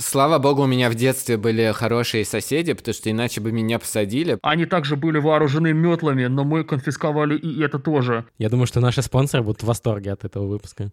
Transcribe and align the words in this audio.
Слава 0.00 0.38
богу, 0.38 0.62
у 0.62 0.66
меня 0.66 0.90
в 0.90 0.94
детстве 0.94 1.36
были 1.36 1.72
хорошие 1.72 2.24
соседи, 2.24 2.72
потому 2.72 2.94
что 2.94 3.10
иначе 3.10 3.40
бы 3.40 3.50
меня 3.50 3.80
посадили. 3.80 4.38
Они 4.42 4.64
также 4.64 4.94
были 4.94 5.18
вооружены 5.18 5.72
метлами, 5.72 6.26
но 6.26 6.44
мы 6.44 6.62
конфисковали 6.62 7.36
и 7.36 7.60
это 7.60 7.80
тоже. 7.80 8.24
Я 8.38 8.48
думаю, 8.48 8.68
что 8.68 8.78
наши 8.78 9.02
спонсоры 9.02 9.42
будут 9.42 9.64
в 9.64 9.66
восторге 9.66 10.12
от 10.12 10.24
этого 10.24 10.46
выпуска. 10.46 10.92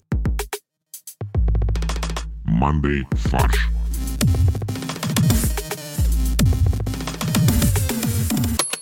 Monday 2.48 3.04
фарш. 3.12 3.68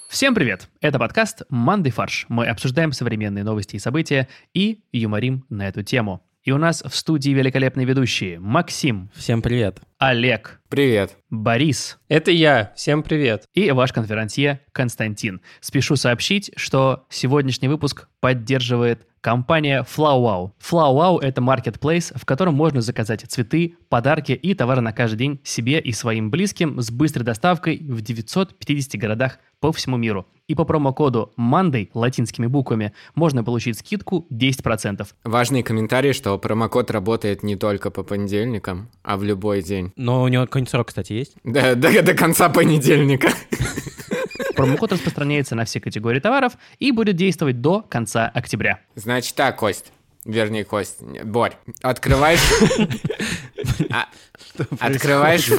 Всем 0.08 0.36
привет! 0.36 0.70
Это 0.80 1.00
подкаст 1.00 1.42
«Манды 1.50 1.90
фарш». 1.90 2.28
Мы 2.30 2.46
обсуждаем 2.46 2.94
современные 2.94 3.44
новости 3.44 3.76
и 3.76 3.80
события 3.80 4.30
и 4.54 4.84
юморим 4.94 5.44
на 5.50 5.68
эту 5.68 5.84
тему. 5.84 6.24
И 6.44 6.52
у 6.52 6.58
нас 6.58 6.84
в 6.86 6.96
студии 6.96 7.32
великолепные 7.32 7.86
ведущие 7.86 8.40
Максим, 8.40 9.10
Всем 9.16 9.42
привет. 9.42 9.82
Олег, 10.05 10.59
Привет. 10.67 11.17
Борис 11.29 11.99
Это 12.09 12.31
я. 12.31 12.73
Всем 12.75 13.03
привет. 13.03 13.45
и 13.53 13.71
ваш 13.71 13.94
конферансье 13.94 14.59
Константин. 14.71 15.39
Спешу 15.61 15.95
сообщить, 15.95 16.52
что 16.55 17.05
сегодняшний 17.09 17.67
выпуск 17.67 18.09
поддерживает 18.20 19.08
компания 19.21 19.85
FlowWow. 19.88 20.52
FlowWow— 20.59 21.20
это 21.21 21.41
marketplace, 21.41 22.11
в 22.17 22.25
котором 22.25 22.55
можно 22.55 22.81
заказать 22.81 23.21
цветы, 23.21 23.75
подарки 23.88 24.34
и 24.34 24.53
товары 24.55 24.81
на 24.81 24.91
каждый 24.91 25.17
день 25.17 25.39
себе 25.44 25.80
и 25.80 25.94
своим 25.94 26.30
близким 26.30 26.81
с 26.81 26.91
быстрой 26.91 27.23
доставкой 27.23 27.77
в 27.77 28.02
950 28.02 28.99
городах 28.99 29.38
по 29.59 29.72
всему 29.72 29.95
миру. 29.95 30.27
И 30.47 30.55
по 30.55 30.66
промокоду 30.66 31.31
MONDAY 31.38 31.91
латинскими 31.94 32.47
буквами 32.47 32.91
можно 33.16 33.45
получить 33.45 33.77
скидку 33.77 34.27
10%. 34.30 35.08
Важный 35.23 35.63
комментарий, 35.63 36.11
что 36.11 36.38
промокод 36.38 36.91
работает 36.91 37.44
не 37.44 37.55
только 37.55 37.91
по 37.91 38.03
понедельникам, 38.03 38.89
а 39.03 39.16
в 39.16 39.23
любой 39.23 39.61
день. 39.61 39.92
Но 39.95 40.23
у 40.23 40.27
него 40.27 40.45
какой-нибудь 40.45 40.71
срок, 40.71 40.88
кстати, 40.88 41.13
есть? 41.13 41.35
До, 41.43 41.75
до, 41.75 42.02
до 42.02 42.13
конца 42.13 42.49
понедельника. 42.49 43.29
Промокод 44.55 44.94
распространяется 44.94 45.55
на 45.55 45.66
все 45.66 45.80
категории 45.80 46.19
товаров 46.19 46.53
и 46.80 46.91
будет 46.91 47.16
действовать 47.16 47.61
до 47.61 47.81
конца 47.81 48.27
октября. 48.33 48.80
Значит 48.95 49.35
так, 49.35 49.58
Кость. 49.58 49.91
Вернее, 50.25 50.63
Кость. 50.63 51.02
Борь. 51.02 51.53
Открываешь... 51.81 52.39
А, 53.89 54.08
Открываешь... 54.80 55.50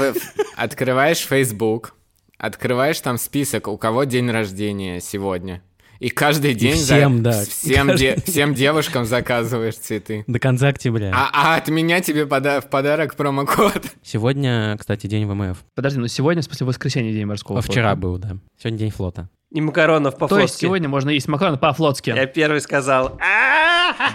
Открываешь 0.57 1.19
Facebook. 1.19 1.95
Открываешь 2.37 3.01
там 3.01 3.17
список, 3.17 3.69
у 3.69 3.79
кого 3.79 4.05
день 4.05 4.31
рождения 4.31 5.01
сегодня. 5.01 5.63
И 6.01 6.09
каждый 6.11 6.55
день 6.55 6.77
за- 6.77 6.97
всем, 6.97 7.23
да. 7.23 7.33
всем, 7.45 7.87
Каждый 7.89 8.17
де- 8.17 8.23
всем 8.27 8.55
девушкам 8.55 9.05
заказываешь 9.05 9.77
цветы. 9.77 10.25
До 10.27 10.39
конца 10.39 10.69
октября. 10.69 11.13
А, 11.15 11.31
а 11.33 11.57
от 11.57 11.69
меня 11.69 12.01
тебе 12.01 12.27
пода- 12.27 12.61
в 12.61 12.69
подарок 12.69 13.15
промокод. 13.17 13.83
Сегодня, 14.03 14.77
кстати, 14.79 15.07
день 15.07 15.27
ВМФ. 15.27 15.59
Подожди, 15.75 15.99
ну 15.99 16.07
сегодня, 16.09 16.43
в 16.43 16.45
смысле, 16.45 16.67
воскресенье, 16.67 17.13
день 17.13 17.27
морского 17.27 17.59
А 17.59 17.63
флота. 17.63 17.73
вчера 17.73 17.95
был, 17.97 18.19
да. 18.19 18.37
Сегодня 18.59 18.79
день 18.79 18.91
флота. 18.91 19.29
И 19.51 19.61
макаронов 19.61 20.15
То 20.17 20.25
есть 20.25 20.31
по-флотски. 20.31 20.61
сегодня 20.63 20.89
можно 20.89 21.11
есть 21.11 21.29
макароны 21.29 21.59
по-флотски. 21.59 22.11
Я 22.11 22.27
первый 22.27 22.61
сказал. 22.61 23.19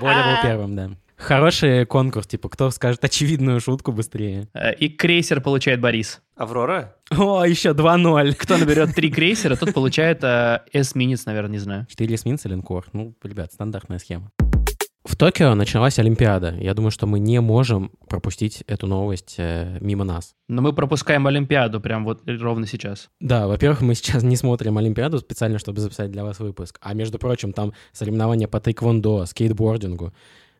Боря 0.01 0.23
был 0.35 0.41
первым, 0.43 0.75
да. 0.75 0.91
Хороший 1.19 1.85
конкурс, 1.85 2.27
типа, 2.27 2.47
кто 2.49 2.71
скажет 2.71 3.03
очевидную 3.03 3.59
шутку 3.59 3.91
быстрее. 3.91 4.47
И 4.79 4.87
крейсер 4.87 5.41
получает 5.41 5.81
Борис. 5.81 6.21
Аврора? 6.35 6.95
О, 7.11 7.43
еще 7.43 7.71
2-0. 7.71 8.33
Кто 8.35 8.57
наберет 8.57 8.95
три 8.95 9.11
крейсера, 9.11 9.57
тот 9.57 9.73
получает 9.73 10.23
э, 10.23 10.61
эсминец, 10.71 11.25
наверное, 11.25 11.51
не 11.51 11.57
знаю. 11.57 11.85
Четыре 11.89 12.15
эсминца, 12.15 12.47
линкор. 12.47 12.85
Ну, 12.93 13.13
ребят, 13.21 13.51
стандартная 13.51 13.99
схема. 13.99 14.31
В 15.03 15.17
Токио 15.17 15.55
началась 15.55 15.99
Олимпиада. 15.99 16.55
Я 16.59 16.73
думаю, 16.73 16.91
что 16.91 17.07
мы 17.07 17.19
не 17.19 17.41
можем 17.41 17.91
пропустить 18.07 18.63
эту 18.67 18.87
новость 18.87 19.35
э, 19.37 19.77
мимо 19.81 20.05
нас. 20.05 20.35
Но 20.47 20.61
мы 20.61 20.71
пропускаем 20.71 21.27
Олимпиаду 21.27 21.81
прям 21.81 22.05
вот 22.05 22.21
ровно 22.27 22.65
сейчас. 22.65 23.09
Да, 23.19 23.47
во-первых, 23.47 23.81
мы 23.81 23.95
сейчас 23.95 24.23
не 24.23 24.37
смотрим 24.37 24.77
Олимпиаду 24.77 25.19
специально, 25.19 25.59
чтобы 25.59 25.81
записать 25.81 26.11
для 26.11 26.23
вас 26.23 26.39
выпуск. 26.39 26.77
А 26.81 26.93
между 26.93 27.17
прочим, 27.17 27.51
там 27.51 27.73
соревнования 27.91 28.47
по 28.47 28.61
тайквондо, 28.61 29.25
скейтбордингу, 29.25 30.13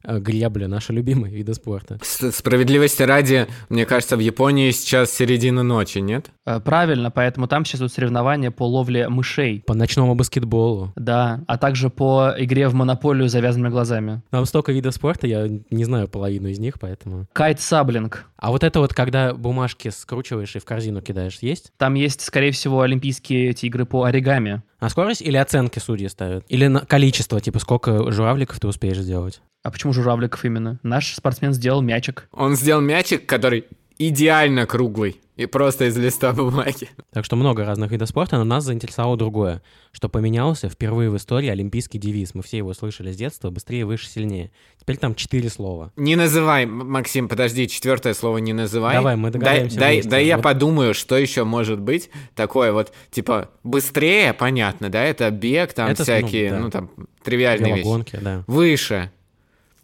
гребля, 0.03 0.67
наши 0.67 0.93
любимые 0.93 1.33
виды 1.33 1.53
спорта. 1.53 1.99
С- 2.01 2.31
Справедливости 2.31 3.03
ради, 3.03 3.47
мне 3.69 3.85
кажется, 3.85 4.15
в 4.17 4.19
Японии 4.19 4.71
сейчас 4.71 5.11
середина 5.11 5.63
ночи, 5.63 5.97
нет? 5.99 6.31
Э, 6.45 6.59
Правильно, 6.59 7.11
поэтому 7.11 7.47
там 7.47 7.65
сейчас 7.65 7.81
вот 7.81 7.91
соревнования 7.91 8.51
по 8.51 8.63
ловле 8.67 9.09
мышей. 9.09 9.63
По 9.65 9.73
ночному 9.73 10.15
баскетболу. 10.15 10.93
Да, 10.95 11.43
а 11.47 11.57
также 11.57 11.89
по 11.89 12.33
игре 12.37 12.67
в 12.67 12.73
монополию 12.73 13.27
с 13.27 13.31
завязанными 13.31 13.69
глазами. 13.71 14.21
Там 14.29 14.45
столько 14.45 14.71
видов 14.71 14.93
спорта, 14.93 15.27
я 15.27 15.47
не 15.69 15.83
знаю 15.83 16.07
половину 16.07 16.47
из 16.49 16.59
них, 16.59 16.79
поэтому... 16.79 17.27
Кайт-саблинг. 17.33 18.25
А 18.39 18.51
вот 18.51 18.63
это 18.63 18.79
вот, 18.79 18.94
когда 18.94 19.33
бумажки 19.33 19.89
скручиваешь 19.89 20.55
и 20.55 20.59
в 20.59 20.66
корзину 20.66 21.01
кидаешь, 21.01 21.39
есть? 21.41 21.73
Там 21.77 21.95
есть, 21.95 22.22
скорее 22.22 22.51
всего, 22.51 22.81
олимпийские 22.81 23.50
эти 23.50 23.66
игры 23.66 23.85
по 23.85 24.05
оригами. 24.05 24.63
А 24.79 24.89
скорость 24.89 25.22
или 25.22 25.35
оценки 25.35 25.79
судьи 25.79 26.07
ставят? 26.07 26.45
Или 26.47 26.67
на 26.67 26.79
количество, 26.81 27.41
типа 27.41 27.59
сколько 27.59 28.11
журавликов 28.11 28.59
ты 28.59 28.67
успеешь 28.67 28.97
сделать? 28.97 29.41
А 29.61 29.72
почему 29.72 29.91
журавликов 29.91 30.45
именно? 30.45 30.79
Наш 30.83 31.13
спортсмен 31.16 31.53
сделал 31.53 31.81
мячик. 31.81 32.29
Он 32.31 32.55
сделал 32.55 32.79
мячик, 32.79 33.25
который 33.25 33.66
идеально 33.97 34.66
круглый. 34.66 35.19
И 35.39 35.45
просто 35.45 35.85
из 35.85 35.95
листа 35.95 36.33
бумаги. 36.33 36.89
Так 37.13 37.23
что 37.23 37.38
много 37.38 37.63
разных 37.63 37.91
видов 37.91 38.09
спорта, 38.09 38.38
но 38.38 38.44
нас 38.44 38.66
заинтересовало 38.66 39.16
другое, 39.16 39.61
что 39.94 40.09
поменялся 40.09 40.67
впервые 40.67 41.09
в 41.09 41.16
истории 41.16 41.47
олимпийский 41.47 41.97
девиз. 41.97 42.35
Мы 42.35 42.44
все 42.44 42.57
его 42.57 42.73
слышали 42.73 43.13
с 43.13 43.16
детства, 43.16 43.49
быстрее, 43.49 43.85
выше, 43.85 44.09
сильнее. 44.09 44.51
Теперь 44.78 44.97
там 44.97 45.16
четыре 45.16 45.49
слова. 45.49 45.94
Не 45.95 46.17
называй, 46.17 46.66
Максим, 46.66 47.29
подожди, 47.29 47.69
четвертое 47.69 48.13
слово 48.16 48.39
не 48.39 48.51
называй. 48.51 48.95
Давай, 48.95 49.16
мы 49.16 49.31
дай, 49.31 49.39
догадаемся 49.39 49.79
дай, 49.79 49.94
вместе. 49.94 50.09
дай 50.09 50.25
я 50.25 50.39
подумаю, 50.39 50.94
что 50.94 51.17
еще 51.17 51.45
может 51.45 51.79
быть 51.79 52.09
такое 52.35 52.73
вот, 52.73 52.91
типа, 53.09 53.49
быстрее, 53.63 54.33
понятно, 54.33 54.89
да, 54.89 55.05
это 55.05 55.31
бег, 55.31 55.72
там 55.72 55.89
Это, 55.89 56.01
ну, 56.01 56.03
всякие, 56.03 56.51
ну, 56.51 56.66
да. 56.66 56.72
там, 56.72 56.91
тривиальные 57.23 57.75
вещи. 57.75 57.85
Велогонки, 57.85 58.19
да. 58.22 58.44
Выше. 58.45 59.09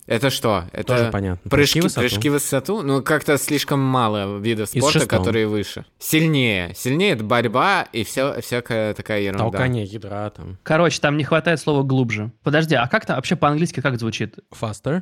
Это 0.08 0.30
что? 0.30 0.66
Это 0.72 0.98
Тоже 0.98 1.12
понятно. 1.12 1.50
Прыжки, 1.50 1.82
Прыжки 1.82 1.98
в 1.98 2.00
прыжки, 2.00 2.30
высоту. 2.30 2.76
в 2.76 2.78
высоту? 2.78 2.98
Ну, 2.98 3.04
как-то 3.04 3.38
слишком 3.38 3.80
мало 3.80 4.38
видов 4.38 4.70
спорта, 4.70 5.08
которые 5.08 5.48
выше. 5.48 5.86
Сильнее. 5.98 6.74
Сильнее 6.76 7.14
это 7.14 7.24
борьба 7.24 7.88
и 7.92 8.04
все, 8.04 8.40
всякая 8.42 8.94
такая 8.94 9.22
ерунда. 9.22 9.44
Толкание 9.44 9.84
ядра 9.84 10.30
там. 10.30 10.58
Короче, 10.64 11.00
там 11.02 11.18
не 11.18 11.24
хватает 11.24 11.60
слова 11.60 11.84
глубже. 11.84 12.32
Подожди, 12.44 12.76
а 12.76 12.88
как 12.88 13.06
там 13.06 13.16
вообще 13.16 13.36
по-английски 13.36 13.80
как 13.80 14.00
звучит? 14.00 14.36
Faster, 14.52 15.02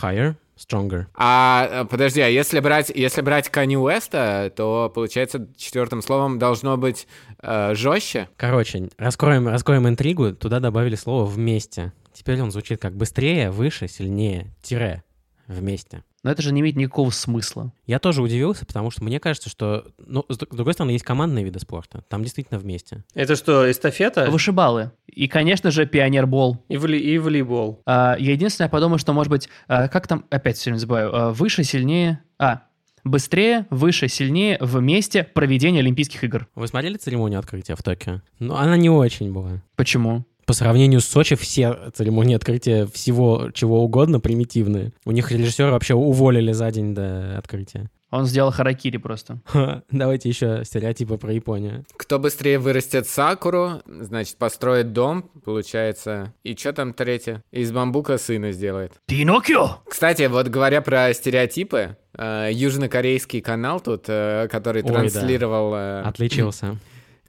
higher, 0.00 0.34
stronger. 0.56 1.06
А 1.14 1.68
э, 1.70 1.84
подожди, 1.84 2.22
а 2.22 2.28
если 2.28 2.60
брать, 2.60 2.90
если 2.94 3.20
брать 3.20 3.50
Канни 3.50 3.76
Уэста, 3.76 4.50
то 4.56 4.90
получается 4.94 5.46
четвертым 5.58 6.00
словом 6.00 6.38
должно 6.38 6.78
быть 6.78 7.06
э, 7.42 7.74
жестче. 7.74 8.28
Короче, 8.38 8.88
раскроем, 8.96 9.46
раскроем 9.46 9.86
интригу, 9.88 10.32
туда 10.32 10.58
добавили 10.58 10.94
слово 10.94 11.26
«вместе». 11.26 11.92
Теперь 12.18 12.42
он 12.42 12.50
звучит 12.50 12.80
как 12.80 12.96
«быстрее», 12.96 13.52
«выше», 13.52 13.86
«сильнее», 13.86 14.52
«тире», 14.60 15.04
«вместе». 15.46 16.02
Но 16.24 16.32
это 16.32 16.42
же 16.42 16.52
не 16.52 16.62
имеет 16.62 16.74
никакого 16.74 17.10
смысла. 17.10 17.72
Я 17.86 18.00
тоже 18.00 18.22
удивился, 18.22 18.66
потому 18.66 18.90
что 18.90 19.04
мне 19.04 19.20
кажется, 19.20 19.48
что, 19.48 19.84
ну, 19.98 20.24
с 20.28 20.36
другой 20.36 20.72
стороны, 20.72 20.90
есть 20.90 21.04
командные 21.04 21.44
виды 21.44 21.60
спорта. 21.60 22.02
Там 22.08 22.24
действительно 22.24 22.58
вместе. 22.58 23.04
Это 23.14 23.36
что, 23.36 23.70
эстафета? 23.70 24.28
Вышибалы. 24.28 24.90
И, 25.06 25.28
конечно 25.28 25.70
же, 25.70 25.86
пионербол. 25.86 26.64
И, 26.68 26.76
воли- 26.76 26.98
и 26.98 27.18
волейбол. 27.18 27.82
А, 27.86 28.16
я 28.18 28.32
единственное 28.32 28.68
подумал, 28.68 28.98
что, 28.98 29.12
может 29.12 29.30
быть, 29.30 29.48
а, 29.68 29.86
как 29.86 30.08
там, 30.08 30.24
опять 30.28 30.56
все 30.56 30.70
время 30.70 30.80
забываю, 30.80 31.14
а, 31.14 31.32
выше, 31.32 31.62
сильнее... 31.62 32.20
А, 32.40 32.64
быстрее, 33.04 33.68
выше, 33.70 34.08
сильнее 34.08 34.58
вместе 34.60 35.22
проведения 35.22 35.78
Олимпийских 35.78 36.24
игр. 36.24 36.48
Вы 36.56 36.66
смотрели 36.66 36.96
церемонию 36.96 37.38
открытия 37.38 37.76
в 37.76 37.82
Токио? 37.84 38.22
Ну, 38.40 38.54
она 38.56 38.76
не 38.76 38.90
очень 38.90 39.32
была. 39.32 39.62
Почему? 39.76 40.24
По 40.48 40.54
сравнению 40.54 41.02
с 41.02 41.04
Сочи, 41.04 41.36
все 41.36 41.76
церемонии 41.92 42.34
открытия 42.34 42.86
всего 42.86 43.50
чего 43.52 43.84
угодно 43.84 44.18
примитивные. 44.18 44.94
У 45.04 45.10
них 45.10 45.30
режиссера 45.30 45.70
вообще 45.70 45.92
уволили 45.92 46.52
за 46.52 46.70
день 46.70 46.94
до 46.94 47.36
открытия. 47.36 47.90
Он 48.10 48.24
сделал 48.24 48.50
харакири 48.50 48.96
просто. 48.96 49.40
Ха, 49.44 49.82
Давайте 49.90 50.30
еще 50.30 50.62
стереотипы 50.64 51.18
про 51.18 51.34
Японию. 51.34 51.84
Кто 51.98 52.18
быстрее 52.18 52.58
вырастет 52.58 53.06
сакуру, 53.06 53.82
значит, 53.84 54.38
построит 54.38 54.94
дом, 54.94 55.30
получается. 55.44 56.32
И 56.44 56.56
что 56.56 56.72
там 56.72 56.94
третье? 56.94 57.42
Из 57.52 57.70
бамбука 57.70 58.16
сына 58.16 58.52
сделает. 58.52 58.92
Пиноккио! 59.04 59.82
Кстати, 59.86 60.28
вот 60.28 60.48
говоря 60.48 60.80
про 60.80 61.12
стереотипы, 61.12 61.98
э, 62.16 62.48
южнокорейский 62.52 63.42
канал 63.42 63.80
тут, 63.80 64.06
э, 64.08 64.48
который 64.50 64.82
Ой, 64.82 64.88
да. 64.88 64.94
транслировал... 64.94 65.74
э, 65.74 66.00
Отличился. 66.04 66.78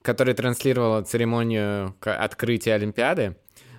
Который 0.01 0.33
транслировал 0.33 1.01
церемонию 1.03 1.95
открытия 2.01 2.73
Олимпиады, 2.75 3.35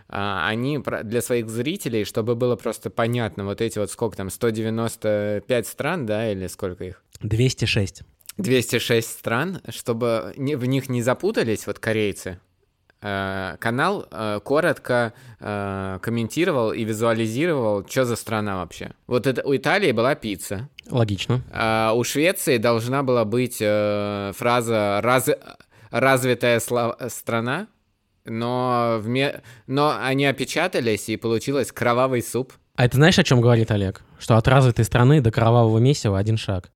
а, 0.09 0.49
они 0.49 0.79
для 1.05 1.23
своих 1.23 1.49
зрителей, 1.49 2.05
чтобы 2.05 2.35
было 2.35 2.57
просто 2.57 2.91
понятно, 2.91 3.45
вот 3.45 3.61
эти 3.61 3.79
вот 3.79 3.91
сколько 3.91 4.17
там, 4.17 4.29
195 4.31 5.67
стран, 5.67 6.07
да, 6.07 6.31
или 6.33 6.47
сколько 6.49 6.85
их? 6.85 7.03
206. 7.21 8.03
206 8.37 9.09
стран, 9.11 9.61
чтобы 9.69 10.33
в 10.37 10.65
них 10.67 10.89
не 10.89 11.03
запутались 11.03 11.67
вот 11.67 11.79
корейцы, 11.79 12.41
э, 13.03 13.57
канал 13.61 14.07
э, 14.11 14.41
коротко 14.43 15.13
комментировал 15.39 16.73
и 16.73 16.85
визуализировал, 16.85 17.87
что 17.89 18.05
за 18.05 18.17
страна 18.17 18.57
вообще. 18.57 18.93
Вот 19.07 19.27
это 19.27 19.43
у 19.47 19.55
Италии 19.57 19.93
была 19.93 20.15
пицца, 20.15 20.69
Логично. 20.91 21.43
а 21.53 21.93
у 21.95 22.05
Швеции 22.05 22.57
должна 22.59 23.03
была 23.03 23.25
быть 23.25 23.59
э, 23.61 24.33
фраза 24.37 25.01
«раз- 25.03 25.31
«развитая 25.91 26.59
сла- 26.61 27.09
страна», 27.09 27.69
но, 28.25 29.01
вме- 29.03 29.41
но 29.67 29.97
они 30.01 30.27
опечатались, 30.27 31.09
и 31.09 31.17
получилось 31.17 31.73
«кровавый 31.73 32.23
суп». 32.23 32.53
А 32.77 32.85
это 32.87 32.97
знаешь, 32.97 33.19
о 33.19 33.25
чем 33.25 33.41
говорит 33.41 33.71
Олег? 33.71 34.03
Что 34.19 34.37
от 34.37 34.49
развитой 34.49 34.85
страны 34.85 35.21
до 35.21 35.31
кровавого 35.31 35.79
месива 35.79 36.19
один 36.19 36.37
шаг. 36.37 36.71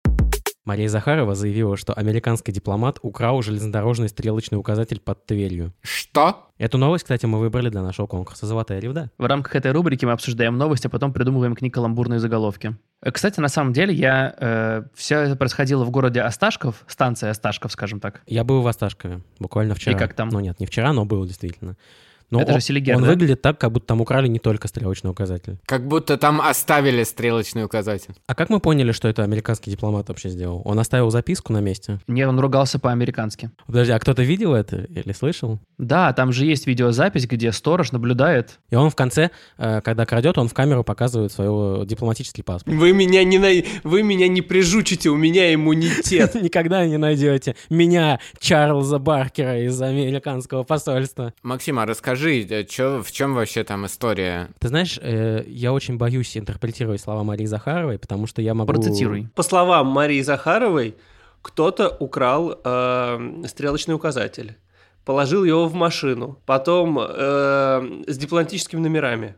Мария 0.64 0.88
Захарова 0.88 1.34
заявила, 1.34 1.76
что 1.76 1.92
американский 1.92 2.50
дипломат 2.50 2.98
украл 3.02 3.42
железнодорожный 3.42 4.08
стрелочный 4.08 4.56
указатель 4.58 4.98
под 4.98 5.26
Тверью. 5.26 5.74
Что? 5.82 6.48
Эту 6.56 6.78
новость, 6.78 7.04
кстати, 7.04 7.26
мы 7.26 7.38
выбрали 7.38 7.68
для 7.68 7.82
нашего 7.82 8.06
конкурса 8.06 8.46
«Золотая 8.46 8.78
ревда». 8.78 9.10
В 9.18 9.26
рамках 9.26 9.56
этой 9.56 9.72
рубрики 9.72 10.06
мы 10.06 10.12
обсуждаем 10.12 10.56
новости, 10.56 10.86
а 10.86 10.90
потом 10.90 11.12
придумываем 11.12 11.54
к 11.54 11.60
ней 11.60 11.68
каламбурные 11.68 12.18
заголовки. 12.18 12.76
Э, 13.02 13.10
Кстати, 13.10 13.40
на 13.40 13.48
самом 13.48 13.74
деле, 13.74 13.92
я 13.92 14.84
все 14.94 15.20
это 15.20 15.36
происходило 15.36 15.84
в 15.84 15.90
городе 15.90 16.22
Осташков, 16.22 16.84
станция 16.86 17.30
Осташков, 17.30 17.72
скажем 17.72 18.00
так. 18.00 18.22
Я 18.26 18.44
был 18.44 18.62
в 18.62 18.66
Осташкове 18.66 19.20
буквально 19.38 19.74
вчера. 19.74 19.94
И 19.94 19.98
как 19.98 20.14
там? 20.14 20.30
Ну 20.30 20.40
нет, 20.40 20.60
не 20.60 20.66
вчера, 20.66 20.92
но 20.92 21.04
был 21.04 21.26
действительно. 21.26 21.76
Но 22.30 22.40
Это 22.40 22.52
же 22.52 22.54
он, 22.56 22.60
Селигер, 22.60 22.96
он 22.96 23.02
да? 23.02 23.08
выглядит 23.08 23.42
так, 23.42 23.58
как 23.58 23.72
будто 23.72 23.86
там 23.86 24.00
украли 24.00 24.28
не 24.28 24.38
только 24.38 24.68
стрелочный 24.68 25.10
указатель. 25.10 25.58
Как 25.66 25.86
будто 25.86 26.16
там 26.16 26.40
оставили 26.40 27.02
стрелочный 27.04 27.64
указатель. 27.64 28.14
А 28.26 28.34
как 28.34 28.50
мы 28.50 28.60
поняли, 28.60 28.92
что 28.92 29.08
это 29.08 29.22
американский 29.22 29.70
дипломат 29.70 30.08
вообще 30.08 30.28
сделал? 30.28 30.62
Он 30.64 30.78
оставил 30.78 31.10
записку 31.10 31.52
на 31.52 31.60
месте? 31.60 32.00
Не, 32.06 32.26
он 32.26 32.38
ругался 32.40 32.78
по-американски. 32.78 33.50
Подожди, 33.66 33.92
а 33.92 33.98
кто-то 33.98 34.22
видел 34.22 34.54
это 34.54 34.76
или 34.76 35.12
слышал? 35.12 35.58
Да, 35.78 36.12
там 36.12 36.32
же 36.32 36.46
есть 36.46 36.66
видеозапись, 36.66 37.26
где 37.26 37.52
сторож 37.52 37.92
наблюдает. 37.92 38.58
И 38.70 38.74
он 38.74 38.90
в 38.90 38.94
конце, 38.94 39.30
э, 39.58 39.80
когда 39.82 40.06
крадет, 40.06 40.38
он 40.38 40.48
в 40.48 40.54
камеру 40.54 40.84
показывает 40.84 41.32
свой 41.32 41.86
дипломатический 41.86 42.42
паспорт. 42.42 42.76
Вы 42.76 42.92
меня 42.92 43.24
не, 43.24 43.38
на... 43.38 43.48
Вы 43.82 44.02
меня 44.02 44.28
не 44.28 44.42
прижучите, 44.42 45.10
у 45.10 45.16
меня 45.16 45.52
иммунитет. 45.54 46.34
Никогда 46.42 46.86
не 46.86 46.96
найдете 46.96 47.56
меня, 47.70 48.20
Чарльза 48.38 48.98
Баркера 48.98 49.64
из 49.64 49.80
американского 49.80 50.62
посольства. 50.62 51.32
Максим, 51.42 51.78
а 51.78 51.86
расскажи, 51.86 52.13
э, 52.22 52.64
чё, 52.64 53.02
в 53.02 53.10
чем 53.12 53.34
вообще 53.34 53.64
там 53.64 53.86
история? 53.86 54.50
Ты 54.58 54.68
знаешь, 54.68 54.98
э, 55.00 55.44
я 55.46 55.72
очень 55.72 55.96
боюсь 55.96 56.36
интерпретировать 56.36 57.00
слова 57.00 57.22
Марии 57.24 57.46
Захаровой, 57.46 57.98
потому 57.98 58.26
что 58.26 58.42
я 58.42 58.54
могу... 58.54 58.72
Процитируй. 58.72 59.28
По 59.34 59.42
словам 59.42 59.86
Марии 59.86 60.22
Захаровой, 60.22 60.94
кто-то 61.42 61.88
украл 61.88 62.60
э, 62.64 63.42
стрелочный 63.46 63.94
указатель, 63.94 64.56
положил 65.04 65.44
его 65.44 65.66
в 65.66 65.74
машину, 65.74 66.38
потом 66.46 66.98
э, 66.98 68.02
с 68.06 68.16
дипломатическими 68.16 68.80
номерами. 68.80 69.36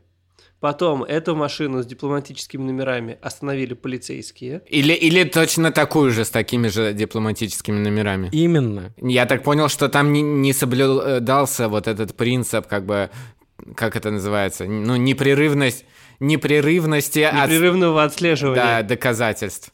Потом 0.66 1.04
эту 1.04 1.36
машину 1.36 1.80
с 1.80 1.86
дипломатическими 1.86 2.60
номерами 2.60 3.18
остановили 3.22 3.74
полицейские. 3.74 4.62
Или, 4.66 4.94
или 4.94 5.22
точно 5.22 5.70
такую 5.70 6.10
же 6.10 6.24
с 6.24 6.30
такими 6.30 6.66
же 6.66 6.92
дипломатическими 6.92 7.78
номерами? 7.78 8.30
Именно. 8.32 8.92
Я 9.00 9.26
так 9.26 9.44
понял, 9.44 9.68
что 9.68 9.88
там 9.88 10.12
не, 10.12 10.22
не 10.22 10.52
соблюдался 10.52 11.68
вот 11.68 11.86
этот 11.86 12.16
принцип, 12.16 12.66
как 12.66 12.84
бы, 12.84 13.10
как 13.76 13.94
это 13.94 14.10
называется, 14.10 14.64
ну, 14.64 14.96
непрерывность, 14.96 15.84
непрерывности 16.18 17.20
от- 17.20 17.48
Непрерывного 17.48 18.02
отслеживания. 18.02 18.56
да, 18.56 18.82
доказательств. 18.82 19.72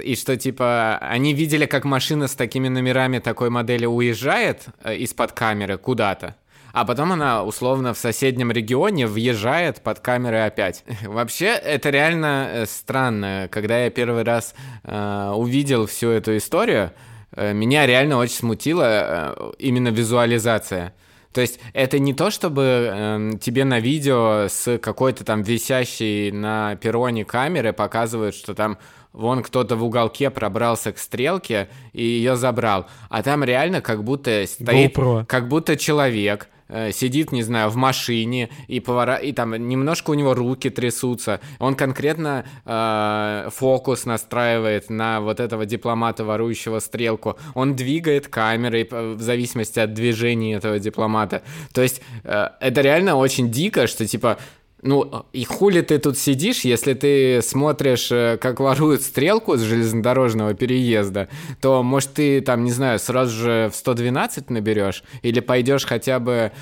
И 0.00 0.14
что, 0.14 0.36
типа, 0.36 0.98
они 0.98 1.34
видели, 1.34 1.66
как 1.66 1.84
машина 1.84 2.28
с 2.28 2.36
такими 2.36 2.68
номерами 2.68 3.18
такой 3.18 3.50
модели 3.50 3.86
уезжает 3.86 4.66
э, 4.84 4.96
из-под 4.98 5.32
камеры 5.32 5.76
куда-то, 5.78 6.36
а 6.72 6.84
потом 6.84 7.12
она, 7.12 7.44
условно, 7.44 7.94
в 7.94 7.98
соседнем 7.98 8.50
регионе 8.50 9.06
въезжает 9.06 9.82
под 9.82 10.00
камеры 10.00 10.38
опять. 10.40 10.84
Вообще, 11.04 11.46
это 11.46 11.90
реально 11.90 12.48
э, 12.52 12.66
странно. 12.66 13.48
Когда 13.50 13.84
я 13.84 13.90
первый 13.90 14.22
раз 14.22 14.54
э, 14.84 15.32
увидел 15.34 15.86
всю 15.86 16.10
эту 16.10 16.36
историю, 16.36 16.92
э, 17.34 17.52
меня 17.52 17.86
реально 17.86 18.18
очень 18.18 18.36
смутила 18.36 18.84
э, 18.84 19.52
именно 19.58 19.88
визуализация. 19.88 20.94
То 21.32 21.40
есть 21.40 21.60
это 21.74 21.98
не 21.98 22.12
то, 22.12 22.30
чтобы 22.30 22.62
эм, 22.62 23.38
тебе 23.38 23.64
на 23.64 23.78
видео 23.78 24.46
с 24.48 24.78
какой-то 24.78 25.24
там 25.24 25.42
висящей 25.42 26.32
на 26.32 26.74
перроне 26.76 27.24
камеры 27.24 27.72
показывают, 27.72 28.34
что 28.34 28.52
там 28.54 28.78
вон 29.12 29.42
кто-то 29.42 29.76
в 29.76 29.84
уголке 29.84 30.30
пробрался 30.30 30.92
к 30.92 30.98
стрелке 30.98 31.68
и 31.92 32.02
ее 32.02 32.36
забрал. 32.36 32.86
А 33.08 33.22
там 33.22 33.44
реально 33.44 33.80
как 33.80 34.02
будто 34.02 34.44
стоит... 34.46 34.96
GoPro. 34.96 35.24
Как 35.26 35.46
будто 35.48 35.76
человек 35.76 36.48
э, 36.48 36.59
сидит, 36.92 37.32
не 37.32 37.42
знаю, 37.42 37.70
в 37.70 37.76
машине, 37.76 38.50
и, 38.68 38.80
повора... 38.80 39.16
и 39.16 39.32
там 39.32 39.54
немножко 39.68 40.10
у 40.10 40.14
него 40.14 40.34
руки 40.34 40.70
трясутся. 40.70 41.40
Он 41.58 41.74
конкретно 41.74 42.44
э, 42.64 43.48
фокус 43.50 44.06
настраивает 44.06 44.90
на 44.90 45.20
вот 45.20 45.40
этого 45.40 45.66
дипломата, 45.66 46.24
ворующего 46.24 46.78
стрелку. 46.78 47.36
Он 47.54 47.74
двигает 47.76 48.28
камерой 48.28 48.88
э, 48.90 49.14
в 49.14 49.20
зависимости 49.20 49.80
от 49.80 49.94
движения 49.94 50.56
этого 50.56 50.78
дипломата. 50.78 51.42
То 51.72 51.82
есть 51.82 52.02
э, 52.24 52.48
это 52.60 52.80
реально 52.80 53.16
очень 53.16 53.50
дико, 53.50 53.86
что 53.86 54.06
типа... 54.06 54.38
Ну, 54.82 55.26
и 55.32 55.44
хули 55.44 55.82
ты 55.82 55.98
тут 55.98 56.16
сидишь, 56.16 56.60
если 56.60 56.94
ты 56.94 57.42
смотришь, 57.42 58.10
э, 58.10 58.38
как 58.40 58.60
воруют 58.60 59.02
стрелку 59.02 59.56
с 59.56 59.60
железнодорожного 59.60 60.54
переезда, 60.54 61.28
то, 61.60 61.82
может, 61.82 62.14
ты 62.14 62.40
там, 62.40 62.64
не 62.64 62.70
знаю, 62.70 62.98
сразу 62.98 63.36
же 63.36 63.70
в 63.72 63.76
112 63.76 64.48
наберешь, 64.48 65.04
или 65.22 65.40
пойдешь 65.40 65.84
хотя 65.84 66.18
бы 66.18 66.52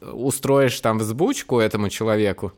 устроишь 0.00 0.78
там 0.80 0.98
взбучку 0.98 1.60
этому 1.60 1.88
человеку. 1.88 2.52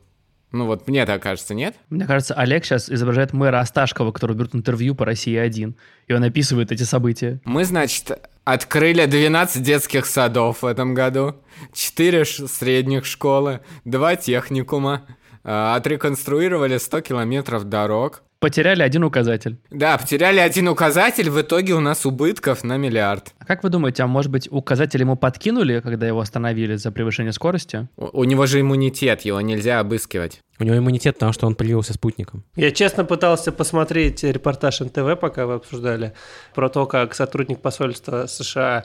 Ну 0.54 0.66
вот 0.66 0.86
мне 0.86 1.04
так 1.04 1.20
кажется, 1.20 1.52
нет? 1.52 1.74
Мне 1.90 2.06
кажется, 2.06 2.34
Олег 2.34 2.64
сейчас 2.64 2.88
изображает 2.88 3.32
мэра 3.32 3.58
Осташкова, 3.58 4.12
который 4.12 4.36
берет 4.36 4.54
интервью 4.54 4.94
по 4.94 5.04
России-1, 5.04 5.74
и 6.06 6.12
он 6.12 6.22
описывает 6.22 6.70
эти 6.70 6.84
события. 6.84 7.40
Мы, 7.44 7.64
значит, 7.64 8.12
открыли 8.44 9.06
12 9.06 9.62
детских 9.62 10.06
садов 10.06 10.62
в 10.62 10.66
этом 10.66 10.94
году, 10.94 11.36
4 11.72 12.24
средних 12.24 13.06
школы, 13.06 13.60
2 13.84 14.16
техникума, 14.16 15.06
э, 15.42 15.74
отреконструировали 15.74 16.78
100 16.78 17.00
километров 17.00 17.64
дорог. 17.64 18.22
Потеряли 18.44 18.82
один 18.82 19.04
указатель. 19.04 19.56
Да, 19.70 19.96
потеряли 19.96 20.38
один 20.38 20.68
указатель, 20.68 21.30
в 21.30 21.40
итоге 21.40 21.72
у 21.72 21.80
нас 21.80 22.04
убытков 22.04 22.62
на 22.62 22.76
миллиард. 22.76 23.32
А 23.38 23.46
как 23.46 23.62
вы 23.62 23.70
думаете, 23.70 24.02
а 24.02 24.06
может 24.06 24.30
быть 24.30 24.48
указатель 24.50 25.00
ему 25.00 25.16
подкинули, 25.16 25.80
когда 25.80 26.06
его 26.06 26.20
остановили 26.20 26.74
за 26.76 26.92
превышение 26.92 27.32
скорости? 27.32 27.88
У, 27.96 28.20
у 28.20 28.24
него 28.24 28.44
же 28.44 28.60
иммунитет, 28.60 29.22
его 29.22 29.40
нельзя 29.40 29.80
обыскивать. 29.80 30.40
У 30.58 30.64
него 30.64 30.76
иммунитет, 30.76 31.14
потому 31.14 31.32
что 31.32 31.46
он 31.46 31.54
привился 31.54 31.94
спутником. 31.94 32.44
Я 32.54 32.70
честно 32.70 33.06
пытался 33.06 33.50
посмотреть 33.50 34.22
репортаж 34.22 34.80
НТВ, 34.80 35.18
пока 35.18 35.46
вы 35.46 35.54
обсуждали, 35.54 36.12
про 36.54 36.68
то, 36.68 36.84
как 36.84 37.14
сотрудник 37.14 37.62
посольства 37.62 38.26
США 38.26 38.84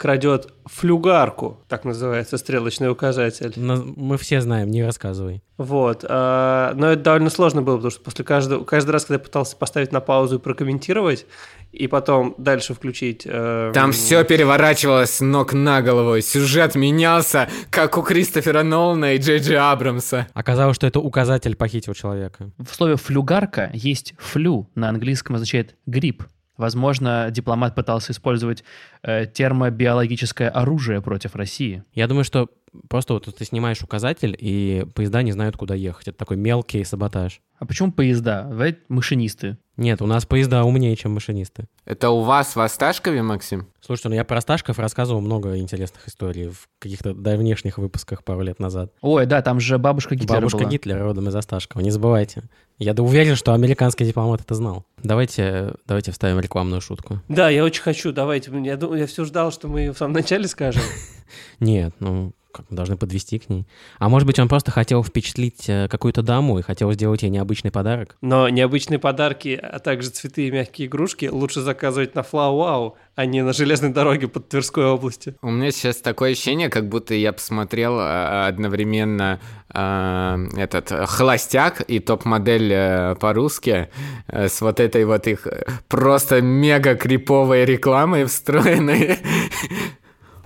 крадет 0.00 0.48
флюгарку, 0.64 1.60
так 1.68 1.84
называется, 1.84 2.38
стрелочный 2.38 2.90
указатель. 2.90 3.52
На- 3.56 3.76
Мы 3.84 4.16
все 4.16 4.40
знаем, 4.40 4.70
не 4.70 4.82
рассказывай. 4.82 5.42
Вот. 5.58 6.06
а, 6.08 6.72
Но 6.74 6.88
это 6.92 7.02
довольно 7.02 7.28
сложно 7.28 7.60
было, 7.60 7.76
потому 7.76 7.90
что 7.90 8.00
после 8.02 8.24
каждого, 8.24 8.64
каждый 8.64 8.92
раз, 8.92 9.04
когда 9.04 9.16
я 9.16 9.18
пытался 9.18 9.56
поставить 9.56 9.92
на 9.92 10.00
паузу 10.00 10.36
и 10.36 10.38
прокомментировать, 10.38 11.26
и 11.72 11.86
потом 11.86 12.34
дальше 12.38 12.72
включить... 12.72 13.22
э, 13.26 13.72
Там 13.74 13.92
все 13.92 14.24
переворачивалось 14.24 15.10
с 15.10 15.20
ног 15.20 15.52
на 15.52 15.82
голову, 15.82 16.18
сюжет 16.22 16.74
менялся, 16.76 17.48
как 17.70 17.98
у 17.98 18.02
Кристофера 18.02 18.62
Нолана 18.62 19.14
и 19.14 19.18
Джей 19.18 19.38
Джей 19.38 19.58
Абрамса. 19.58 20.28
Оказалось, 20.32 20.76
что 20.76 20.86
это 20.86 20.98
указатель 21.00 21.56
похитил 21.56 21.92
человека. 21.92 22.50
В 22.58 22.74
слове 22.74 22.96
«флюгарка» 22.96 23.70
есть 23.74 24.14
«флю», 24.18 24.66
на 24.74 24.88
английском 24.88 25.34
означает 25.36 25.76
«грипп». 25.86 26.24
Возможно, 26.60 27.28
дипломат 27.30 27.74
пытался 27.74 28.12
использовать 28.12 28.64
э, 29.02 29.24
термобиологическое 29.24 30.50
оружие 30.50 31.00
против 31.00 31.34
России. 31.34 31.84
Я 31.94 32.06
думаю, 32.06 32.22
что 32.22 32.50
просто 32.90 33.14
вот 33.14 33.34
ты 33.34 33.44
снимаешь 33.46 33.82
указатель, 33.82 34.36
и 34.38 34.86
поезда 34.94 35.22
не 35.22 35.32
знают, 35.32 35.56
куда 35.56 35.74
ехать. 35.74 36.08
Это 36.08 36.18
такой 36.18 36.36
мелкий 36.36 36.84
саботаж. 36.84 37.40
А 37.58 37.64
почему 37.64 37.92
поезда? 37.92 38.46
Вы 38.50 38.76
машинисты. 38.88 39.56
Нет, 39.80 40.02
у 40.02 40.06
нас 40.06 40.26
поезда 40.26 40.62
умнее, 40.64 40.94
чем 40.94 41.12
машинисты. 41.12 41.64
Это 41.86 42.10
у 42.10 42.20
вас 42.20 42.54
в 42.54 42.60
Осташкове, 42.60 43.22
Максим? 43.22 43.66
Слушайте, 43.80 44.10
ну 44.10 44.14
я 44.14 44.24
про 44.26 44.42
Сташков 44.42 44.78
рассказывал 44.78 45.22
много 45.22 45.56
интересных 45.56 46.06
историй 46.06 46.48
в 46.48 46.68
каких-то 46.78 47.14
давнешних 47.14 47.78
выпусках 47.78 48.22
пару 48.22 48.42
лет 48.42 48.58
назад. 48.58 48.92
Ой, 49.00 49.24
да, 49.24 49.40
там 49.40 49.58
же 49.58 49.78
бабушка 49.78 50.16
Гитлера 50.16 50.36
Бабушка 50.36 50.58
была. 50.58 50.70
Гитлера 50.70 51.02
родом 51.02 51.30
из 51.30 51.34
Осташкова, 51.34 51.80
не 51.80 51.90
забывайте. 51.90 52.42
Я 52.76 52.92
да 52.92 53.02
уверен, 53.02 53.36
что 53.36 53.54
американский 53.54 54.04
дипломат 54.04 54.42
это 54.42 54.54
знал. 54.54 54.84
Давайте, 55.02 55.72
давайте 55.86 56.12
вставим 56.12 56.40
рекламную 56.40 56.82
шутку. 56.82 57.22
Да, 57.28 57.48
я 57.48 57.64
очень 57.64 57.80
хочу, 57.82 58.12
давайте. 58.12 58.50
Я, 58.62 58.78
я 58.78 59.06
все 59.06 59.24
ждал, 59.24 59.50
что 59.50 59.68
мы 59.68 59.80
ее 59.80 59.92
в 59.94 59.96
самом 59.98 60.12
начале 60.12 60.46
скажем. 60.46 60.82
Нет, 61.58 61.94
ну 62.00 62.34
как 62.52 62.66
мы 62.70 62.76
должны 62.76 62.96
подвести 62.96 63.38
к 63.38 63.48
ней. 63.48 63.66
А 63.98 64.08
может 64.08 64.26
быть, 64.26 64.38
он 64.38 64.48
просто 64.48 64.70
хотел 64.70 65.02
впечатлить 65.02 65.68
э, 65.68 65.88
какую-то 65.88 66.22
даму 66.22 66.58
и 66.58 66.62
хотел 66.62 66.92
сделать 66.92 67.22
ей 67.22 67.30
необычный 67.30 67.70
подарок? 67.70 68.16
Но 68.20 68.48
необычные 68.48 68.98
подарки, 68.98 69.60
а 69.60 69.78
также 69.78 70.10
цветы 70.10 70.48
и 70.48 70.50
мягкие 70.50 70.88
игрушки 70.88 71.26
лучше 71.26 71.60
заказывать 71.60 72.14
на 72.14 72.22
Флау-Вау, 72.22 72.96
а 73.14 73.26
не 73.26 73.42
на 73.42 73.52
железной 73.52 73.92
дороге 73.92 74.28
под 74.28 74.48
Тверской 74.48 74.86
областью. 74.86 75.36
У 75.42 75.50
меня 75.50 75.70
сейчас 75.70 75.96
такое 75.96 76.32
ощущение, 76.32 76.68
как 76.68 76.88
будто 76.88 77.14
я 77.14 77.32
посмотрел 77.32 77.96
а, 77.98 78.46
одновременно 78.46 79.40
а, 79.68 80.38
этот 80.56 80.90
э, 80.90 81.06
«Холостяк» 81.06 81.82
и 81.86 82.00
топ-модель 82.00 82.72
э, 82.72 83.14
по-русски 83.16 83.88
э, 84.26 84.48
с 84.48 84.60
вот 84.60 84.80
этой 84.80 85.04
вот 85.04 85.26
их 85.26 85.46
э, 85.46 85.64
просто 85.88 86.40
мега 86.40 86.94
криповой 86.96 87.64
рекламой 87.64 88.24
встроенной. 88.24 89.18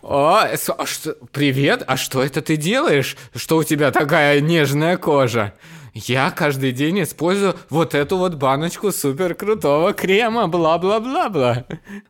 О, 0.07 0.43
с- 0.55 0.71
а 0.71 0.85
что, 0.85 1.17
привет, 1.33 1.83
а 1.87 1.97
что 1.97 2.23
это 2.23 2.43
ты 2.43 2.57
делаешь? 2.57 3.17
Что 3.35 3.57
у 3.57 3.65
тебя 3.65 3.91
такая 3.91 4.41
нежная 4.41 4.99
кожа? 4.99 5.55
Я 5.95 6.31
каждый 6.31 6.73
день 6.73 7.03
использую 7.05 7.55
вот 7.71 7.95
эту 7.95 8.19
вот 8.19 8.35
баночку 8.35 8.91
супер 8.93 9.35
крутого 9.35 9.93
крема, 9.95 10.47
бла-бла-бла-бла. 10.49 11.65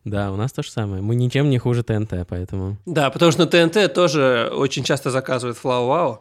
Да, 0.04 0.32
у 0.32 0.36
нас 0.36 0.52
то 0.52 0.62
же 0.64 0.70
самое. 0.72 1.02
Мы 1.02 1.14
ничем 1.14 1.50
не 1.50 1.58
хуже 1.58 1.82
ТНТ, 1.84 2.26
поэтому... 2.28 2.78
Да, 2.86 3.10
потому 3.10 3.30
что 3.30 3.42
на 3.42 3.46
ТНТ 3.46 3.92
тоже 3.94 4.50
очень 4.52 4.82
часто 4.82 5.10
заказывают 5.10 5.58
Флау-Вау. 5.62 6.18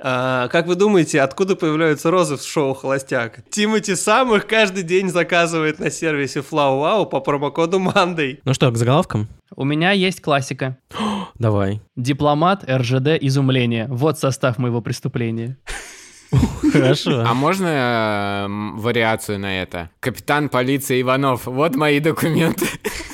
А, 0.00 0.48
как 0.48 0.66
вы 0.66 0.74
думаете, 0.74 1.20
откуда 1.20 1.56
появляются 1.56 2.10
розы 2.10 2.36
в 2.36 2.42
шоу 2.42 2.74
«Холостяк»? 2.74 3.40
Тимати 3.50 3.94
сам 3.94 4.34
их 4.34 4.46
каждый 4.46 4.82
день 4.82 5.08
заказывает 5.08 5.78
на 5.78 5.90
сервисе 5.90 6.40
Флау-Вау 6.40 7.06
по 7.06 7.20
промокоду 7.20 7.78
Мандей. 7.78 8.40
Ну 8.44 8.54
что, 8.54 8.70
к 8.70 8.76
заголовкам? 8.76 9.28
У 9.54 9.64
меня 9.64 9.92
есть 9.92 10.20
классика. 10.20 10.78
Давай. 11.38 11.80
Дипломат, 11.96 12.64
РЖД, 12.68 13.16
изумление. 13.20 13.86
Вот 13.88 14.18
состав 14.18 14.58
моего 14.58 14.80
преступления. 14.80 15.58
Хорошо. 16.72 17.24
А 17.26 17.34
можно 17.34 17.68
э, 17.68 18.80
вариацию 18.80 19.38
на 19.38 19.62
это? 19.62 19.90
Капитан 20.00 20.48
полиции 20.48 21.00
Иванов, 21.00 21.46
вот 21.46 21.76
мои 21.76 22.00
документы. 22.00 22.66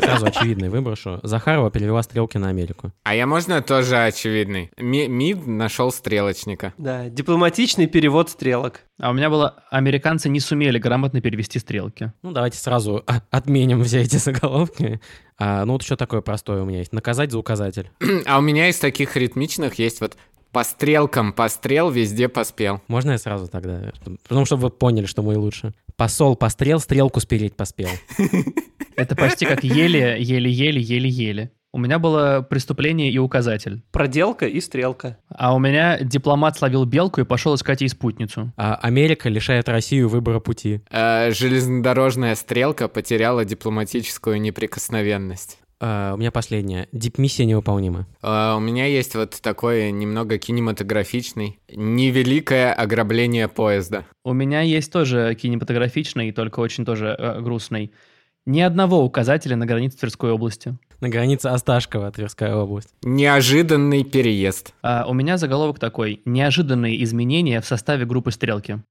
Сразу 0.00 0.26
очевидный 0.26 0.68
выброшу. 0.68 1.20
Захарова 1.22 1.70
перевела 1.70 2.02
стрелки 2.02 2.36
на 2.38 2.48
Америку. 2.48 2.92
А 3.02 3.14
я 3.14 3.26
можно 3.26 3.60
тоже 3.62 3.96
очевидный? 3.98 4.70
Ми- 4.76 5.08
МИД 5.08 5.46
нашел 5.46 5.90
стрелочника. 5.90 6.72
Да, 6.78 7.08
дипломатичный 7.08 7.86
перевод 7.86 8.30
стрелок. 8.30 8.80
А 9.00 9.10
у 9.10 9.12
меня 9.12 9.28
было, 9.30 9.62
американцы 9.70 10.28
не 10.28 10.40
сумели 10.40 10.78
грамотно 10.78 11.20
перевести 11.20 11.58
стрелки. 11.58 12.12
Ну, 12.22 12.32
давайте 12.32 12.58
сразу 12.58 13.04
отменим 13.30 13.82
все 13.84 14.02
эти 14.02 14.16
заголовки. 14.16 15.00
А, 15.38 15.64
ну, 15.64 15.72
вот 15.72 15.82
еще 15.82 15.96
такое 15.96 16.20
простое 16.20 16.62
у 16.62 16.64
меня 16.64 16.78
есть. 16.78 16.92
Наказать 16.92 17.32
за 17.32 17.38
указатель. 17.38 17.90
А 18.26 18.38
у 18.38 18.40
меня 18.40 18.68
из 18.68 18.78
таких 18.78 19.16
ритмичных 19.16 19.78
есть 19.78 20.00
вот 20.00 20.16
по 20.52 20.62
стрелкам 20.62 21.32
пострел, 21.32 21.90
везде 21.90 22.28
поспел. 22.28 22.80
Можно 22.86 23.12
я 23.12 23.18
сразу 23.18 23.48
тогда? 23.48 23.92
Потому 24.28 24.44
что 24.46 24.56
вы 24.56 24.70
поняли, 24.70 25.06
что 25.06 25.20
мой 25.22 25.34
лучше. 25.34 25.74
Посол 25.96 26.36
пострел, 26.36 26.78
стрелку 26.78 27.18
спереть 27.18 27.56
поспел. 27.56 27.88
Это 28.96 29.16
почти 29.16 29.46
как 29.46 29.64
еле, 29.64 30.16
еле-еле, 30.20 30.80
еле-еле. 30.80 31.50
У 31.72 31.78
меня 31.78 31.98
было 31.98 32.46
преступление 32.48 33.10
и 33.10 33.18
указатель. 33.18 33.82
Проделка 33.90 34.46
и 34.46 34.60
стрелка. 34.60 35.18
А 35.28 35.52
у 35.56 35.58
меня 35.58 35.98
дипломат 35.98 36.56
словил 36.56 36.84
белку 36.84 37.20
и 37.20 37.24
пошел 37.24 37.56
искать 37.56 37.80
ей 37.80 37.88
спутницу. 37.88 38.52
А 38.56 38.76
Америка 38.76 39.28
лишает 39.28 39.68
Россию 39.68 40.08
выбора 40.08 40.38
пути. 40.38 40.82
Э, 40.90 41.32
железнодорожная 41.32 42.36
стрелка 42.36 42.86
потеряла 42.86 43.44
дипломатическую 43.44 44.40
неприкосновенность. 44.40 45.58
А, 45.80 46.14
у 46.14 46.16
меня 46.16 46.30
последняя. 46.30 46.86
Дипмиссия 46.92 47.44
невыполнима. 47.44 48.06
Э, 48.22 48.54
у 48.56 48.60
меня 48.60 48.86
есть 48.86 49.16
вот 49.16 49.40
такой 49.42 49.90
немного 49.90 50.38
кинематографичный 50.38 51.58
«Невеликое 51.68 52.72
ограбление 52.72 53.48
поезда». 53.48 54.04
У 54.24 54.32
меня 54.32 54.60
есть 54.60 54.92
тоже 54.92 55.34
кинематографичный, 55.34 56.30
только 56.30 56.60
очень 56.60 56.84
тоже 56.84 57.16
э, 57.18 57.40
грустный. 57.40 57.92
Ни 58.46 58.60
одного 58.60 59.02
указателя 59.02 59.56
на 59.56 59.64
границе 59.64 59.96
Тверской 59.96 60.30
области. 60.30 60.76
На 61.00 61.08
границе 61.08 61.46
Осташкова, 61.46 62.12
Тверская 62.12 62.54
область. 62.54 62.90
Неожиданный 63.02 64.04
переезд. 64.04 64.74
А 64.82 65.06
у 65.08 65.14
меня 65.14 65.38
заголовок 65.38 65.78
такой. 65.78 66.20
Неожиданные 66.26 67.02
изменения 67.04 67.62
в 67.62 67.66
составе 67.66 68.04
группы 68.04 68.32
«Стрелки». 68.32 68.82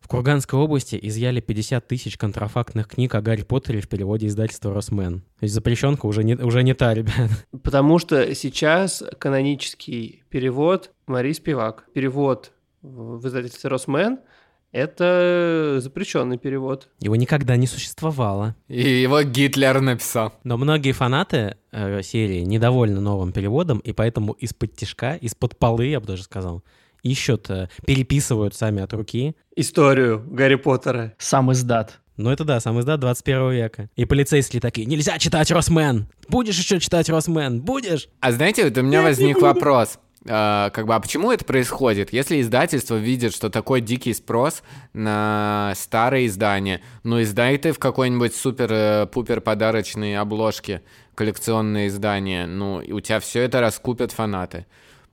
В 0.00 0.06
Курганской 0.06 0.60
области 0.60 0.96
изъяли 1.02 1.40
50 1.40 1.88
тысяч 1.88 2.16
контрафактных 2.16 2.86
книг 2.86 3.16
о 3.16 3.22
Гарри 3.22 3.42
Поттере 3.42 3.80
в 3.80 3.88
переводе 3.88 4.28
издательства 4.28 4.72
«Росмен». 4.72 5.22
То 5.40 5.42
есть 5.42 5.54
запрещенка 5.54 6.06
уже 6.06 6.22
не, 6.22 6.36
уже 6.36 6.62
не 6.62 6.74
та, 6.74 6.94
ребят. 6.94 7.28
Потому 7.64 7.98
что 7.98 8.36
сейчас 8.36 9.02
канонический 9.18 10.22
перевод 10.28 10.92
Марии 11.08 11.32
Спивак. 11.32 11.86
Перевод 11.92 12.52
в 12.82 13.18
в 13.18 13.26
издательстве 13.26 13.68
«Росмен»— 13.68 14.20
это 14.72 15.78
запрещенный 15.80 16.38
перевод. 16.38 16.88
Его 17.00 17.16
никогда 17.16 17.56
не 17.56 17.66
существовало. 17.66 18.54
И 18.68 18.80
его 18.80 19.22
Гитлер 19.22 19.80
написал. 19.80 20.34
Но 20.44 20.56
многие 20.56 20.92
фанаты 20.92 21.56
э, 21.72 22.02
серии 22.02 22.40
недовольны 22.40 23.00
новым 23.00 23.32
переводом, 23.32 23.78
и 23.78 23.92
поэтому 23.92 24.32
из-под 24.32 24.74
тишка, 24.76 25.14
из-под 25.14 25.58
полы, 25.58 25.86
я 25.86 26.00
бы 26.00 26.06
даже 26.06 26.24
сказал, 26.24 26.62
ищут, 27.02 27.50
э, 27.50 27.68
переписывают 27.86 28.54
сами 28.54 28.82
от 28.82 28.92
руки. 28.92 29.34
Историю 29.54 30.22
Гарри 30.26 30.56
Поттера. 30.56 31.14
Сам 31.18 31.52
издат. 31.52 32.00
Ну 32.16 32.30
это 32.30 32.44
да, 32.44 32.60
сам 32.60 32.80
издат 32.80 33.00
21 33.00 33.50
века. 33.50 33.90
И 33.94 34.06
полицейские 34.06 34.60
такие, 34.60 34.86
нельзя 34.86 35.18
читать 35.18 35.50
Росмен! 35.50 36.08
Будешь 36.28 36.58
еще 36.58 36.80
читать 36.80 37.10
Росмен? 37.10 37.60
Будешь? 37.60 38.08
А 38.20 38.32
знаете, 38.32 38.64
вот 38.64 38.76
у 38.78 38.82
меня 38.82 39.02
возник 39.02 39.40
вопрос. 39.40 39.98
А, 40.28 40.70
как 40.70 40.86
бы, 40.86 40.94
а 40.94 41.00
почему 41.00 41.30
это 41.30 41.44
происходит? 41.44 42.12
Если 42.12 42.40
издательство 42.40 42.96
видит, 42.96 43.34
что 43.34 43.50
такой 43.50 43.80
дикий 43.80 44.14
спрос 44.14 44.62
на 44.92 45.72
старые 45.76 46.26
издания, 46.26 46.82
ну 47.02 47.22
издай 47.22 47.58
ты 47.58 47.72
в 47.72 47.78
какой-нибудь 47.78 48.34
супер-пупер 48.34 49.40
подарочной 49.40 50.16
обложке 50.16 50.82
коллекционное 51.14 51.88
издание, 51.88 52.46
ну 52.46 52.82
у 52.88 53.00
тебя 53.00 53.20
все 53.20 53.42
это 53.42 53.60
раскупят 53.60 54.12
фанаты. 54.12 54.66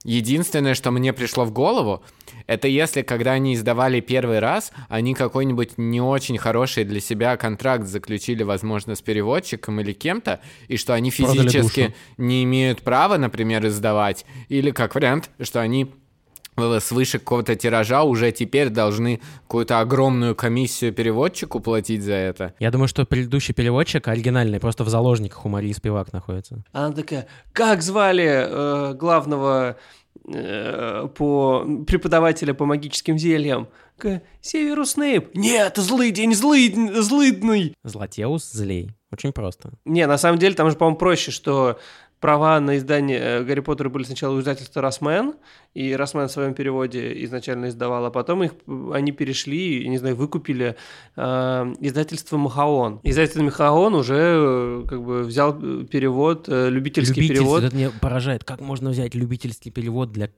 Единственное, 0.04 0.74
что 0.74 0.90
мне 0.90 1.12
пришло 1.12 1.44
в 1.44 1.52
голову, 1.52 2.04
это 2.46 2.68
если, 2.68 3.02
когда 3.02 3.32
они 3.32 3.54
издавали 3.54 4.00
первый 4.00 4.38
раз, 4.38 4.72
они 4.88 5.14
какой-нибудь 5.14 5.78
не 5.78 6.00
очень 6.00 6.36
хороший 6.36 6.84
для 6.84 7.00
себя 7.00 7.36
контракт 7.36 7.86
заключили, 7.86 8.42
возможно, 8.42 8.94
с 8.94 9.00
переводчиком 9.00 9.80
или 9.80 9.92
кем-то, 9.92 10.40
и 10.68 10.76
что 10.76 10.94
они 10.94 11.10
физически 11.10 11.94
не 12.18 12.44
имеют 12.44 12.82
права, 12.82 13.16
например, 13.16 13.66
издавать, 13.66 14.26
или 14.48 14.70
как 14.70 14.94
вариант, 14.94 15.30
что 15.40 15.60
они 15.60 15.90
э, 16.56 16.80
свыше 16.80 17.18
какого-то 17.18 17.56
тиража 17.56 18.02
уже 18.02 18.30
теперь 18.30 18.68
должны 18.68 19.20
какую-то 19.42 19.80
огромную 19.80 20.34
комиссию 20.34 20.92
переводчику 20.92 21.60
платить 21.60 22.02
за 22.02 22.14
это. 22.14 22.54
Я 22.58 22.70
думаю, 22.70 22.88
что 22.88 23.06
предыдущий 23.06 23.54
переводчик 23.54 24.06
оригинальный 24.06 24.60
просто 24.60 24.84
в 24.84 24.90
заложниках 24.90 25.46
у 25.46 25.48
Марии 25.48 25.72
Спивак 25.72 26.12
находится. 26.12 26.62
Она 26.72 26.92
такая, 26.92 27.26
как 27.52 27.80
звали 27.80 28.26
э, 28.26 28.94
главного 28.94 29.78
по 30.24 31.66
преподавателя 31.86 32.54
по 32.54 32.64
магическим 32.64 33.18
зельям? 33.18 33.68
Такая, 33.96 34.22
Северус 34.40 34.92
Снейп. 34.92 35.34
Нет, 35.34 35.76
злый 35.76 36.10
день, 36.10 36.34
злый, 36.34 36.74
злыдный. 37.00 37.74
Златеус 37.84 38.50
злей. 38.50 38.90
Очень 39.12 39.32
просто. 39.32 39.72
Не, 39.84 40.06
на 40.06 40.18
самом 40.18 40.38
деле 40.38 40.54
там 40.54 40.70
же, 40.70 40.76
по-моему, 40.76 40.96
проще, 40.96 41.30
что 41.30 41.78
права 42.18 42.58
на 42.58 42.78
издание 42.78 43.18
э, 43.18 43.44
Гарри 43.44 43.60
Поттера 43.60 43.90
были 43.90 44.04
сначала 44.04 44.34
у 44.34 44.40
издательства 44.40 44.80
Росмен, 44.80 45.34
и 45.74 45.92
Росмен 45.94 46.28
в 46.28 46.30
своем 46.30 46.54
переводе 46.54 47.24
изначально 47.24 47.68
издавал, 47.68 48.06
а 48.06 48.10
потом 48.10 48.44
их 48.44 48.52
они 48.92 49.10
перешли, 49.12 49.82
я 49.82 49.88
не 49.88 49.98
знаю, 49.98 50.14
выкупили 50.16 50.76
э, 51.16 51.74
издательство 51.80 52.36
Махаон. 52.36 53.00
Издательство 53.02 53.42
Махаон 53.42 53.94
уже 53.94 54.14
э, 54.16 54.84
как 54.88 55.02
бы 55.02 55.22
взял 55.24 55.58
э, 55.60 55.84
перевод, 55.90 56.44
э, 56.48 56.70
любительский 56.70 57.20
Любитель- 57.22 57.34
перевод. 57.38 57.64
Это 57.64 57.74
меня 57.76 57.90
поражает. 58.00 58.44
Как 58.44 58.60
можно 58.60 58.90
взять 58.90 59.14
любительский 59.14 59.70
перевод 59.70 60.12
для 60.12 60.30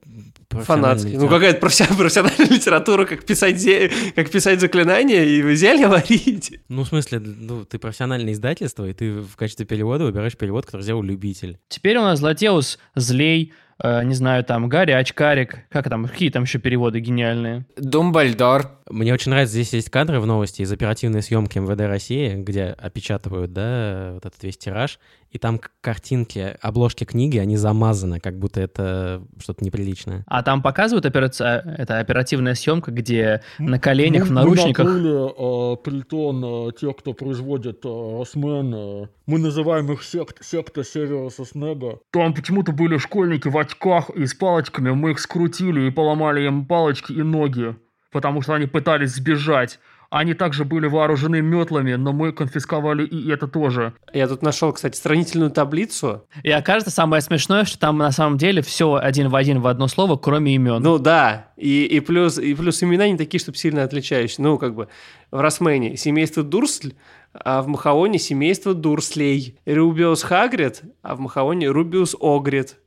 Фанатский. 0.49 1.17
Ну, 1.17 1.27
какая-то 1.29 1.65
професси- 1.65 1.95
профессиональная 1.97 2.47
литература, 2.49 3.05
как 3.05 3.23
писать, 3.25 3.55
зе- 3.57 3.91
как 4.15 4.29
писать 4.31 4.59
заклинания 4.59 5.23
и 5.23 5.55
зелья 5.55 5.87
варить. 5.87 6.59
Ну, 6.67 6.83
в 6.83 6.87
смысле, 6.87 7.19
ну, 7.19 7.63
ты 7.65 7.77
профессиональное 7.79 8.33
издательство, 8.33 8.87
и 8.87 8.93
ты 8.93 9.21
в 9.21 9.35
качестве 9.35 9.65
перевода 9.65 10.05
выбираешь 10.05 10.35
перевод, 10.37 10.65
который 10.65 10.81
сделал 10.81 11.03
любитель. 11.03 11.59
Теперь 11.67 11.97
у 11.97 12.01
нас 12.01 12.19
Златеус 12.19 12.79
злей, 12.95 13.53
э, 13.81 14.03
не 14.03 14.13
знаю, 14.13 14.43
там, 14.43 14.69
Гарри, 14.69 14.91
очкарик, 14.91 15.67
как 15.69 15.89
там, 15.89 16.05
какие 16.05 16.29
там 16.29 16.43
еще 16.43 16.59
переводы 16.59 16.99
гениальные. 16.99 17.65
Думбальдор. 17.77 18.71
Мне 18.89 19.13
очень 19.13 19.31
нравится, 19.31 19.53
здесь 19.53 19.73
есть 19.73 19.89
кадры 19.89 20.19
в 20.19 20.25
новости 20.25 20.61
из 20.61 20.71
оперативной 20.71 21.21
съемки 21.21 21.59
МВД 21.59 21.81
России, 21.81 22.35
где 22.35 22.65
опечатывают, 22.65 23.53
да, 23.53 24.11
вот 24.13 24.25
этот 24.25 24.41
весь 24.43 24.57
тираж, 24.57 24.99
и 25.29 25.37
там 25.39 25.59
картинки, 25.81 26.55
обложки 26.61 27.03
книги, 27.03 27.37
они 27.37 27.57
замазаны, 27.57 28.19
как 28.19 28.39
будто 28.39 28.61
это 28.61 29.21
что-то 29.39 29.63
неприличное. 29.63 30.23
А 30.27 30.41
там 30.43 30.61
показывают 30.61 31.05
операци- 31.05 31.43
это 31.43 31.99
оперативная 31.99 32.55
съемка, 32.55 32.91
где 32.91 33.41
на 33.59 33.79
коленях, 33.79 34.25
в 34.25 34.29
Мы- 34.29 34.35
наручниках... 34.35 34.85
Мы 34.85 34.93
накрыли 34.93 35.73
э, 35.73 35.75
притон 35.83 36.69
э, 36.69 36.71
тех, 36.79 36.95
кто 36.95 37.13
производит 37.13 37.85
э, 37.85 37.89
Росмен. 37.89 38.73
э, 38.73 39.07
мы 39.25 39.39
называем 39.39 39.91
их 39.91 40.03
сект, 40.03 40.43
секта 40.43 40.83
Северуса 40.83 41.45
Снега. 41.45 41.99
Там 42.11 42.33
почему-то 42.33 42.71
были 42.71 42.97
школьники 42.97 43.47
в 43.49 43.57
очках 43.57 44.09
и 44.11 44.25
с 44.25 44.33
палочками. 44.33 44.91
Мы 44.91 45.11
их 45.11 45.19
скрутили 45.19 45.87
и 45.87 45.91
поломали 45.91 46.45
им 46.45 46.65
палочки 46.65 47.11
и 47.11 47.21
ноги, 47.21 47.75
потому 48.11 48.41
что 48.41 48.53
они 48.53 48.65
пытались 48.67 49.15
сбежать. 49.15 49.79
Они 50.09 50.33
также 50.33 50.63
были 50.63 50.87
вооружены 50.87 51.41
метлами, 51.41 51.95
но 51.95 52.13
мы 52.13 52.31
конфисковали 52.31 53.05
и 53.05 53.29
это 53.29 53.47
тоже. 53.47 53.93
Я 54.13 54.27
тут 54.27 54.41
нашел, 54.41 54.71
кстати, 54.71 54.97
сравнительную 54.97 55.51
таблицу. 55.51 56.25
И 56.43 56.49
окажется 56.49 56.91
самое 56.91 57.21
смешное, 57.21 57.65
что 57.65 57.77
там 57.77 57.97
на 57.97 58.11
самом 58.11 58.37
деле 58.37 58.61
все 58.61 58.95
один 58.95 59.27
в 59.27 59.35
один 59.35 59.59
в 59.59 59.67
одно 59.67 59.87
слово, 59.87 60.15
кроме 60.15 60.55
имен. 60.55 60.81
Ну 60.81 60.97
да, 60.97 61.51
и, 61.57 61.83
и, 61.85 61.99
плюс, 61.99 62.37
и 62.37 62.53
плюс 62.53 62.81
имена 62.83 63.09
не 63.09 63.17
такие, 63.17 63.41
чтобы 63.41 63.57
сильно 63.57 63.83
отличающиеся. 63.83 64.41
Ну, 64.41 64.57
как 64.57 64.75
бы 64.75 64.87
в 65.31 65.39
Росмене 65.39 65.97
семейство 65.97 66.41
Дурсль, 66.41 66.93
а 67.33 67.61
в 67.61 67.67
Махаоне 67.67 68.17
семейство 68.17 68.73
Дурслей. 68.73 69.59
Рубиус 69.65 70.23
Хагрид, 70.23 70.83
а 71.01 71.15
в 71.15 71.19
Махаоне 71.19 71.67
Рубиус 71.67 72.15
Огрид. 72.19 72.77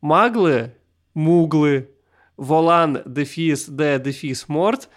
Маглы, 0.00 0.74
Муглы, 1.14 1.90
Волан, 2.36 3.02
Дефис, 3.04 3.66
Д, 3.66 3.98
Дефис, 3.98 4.48
Морт 4.48 4.88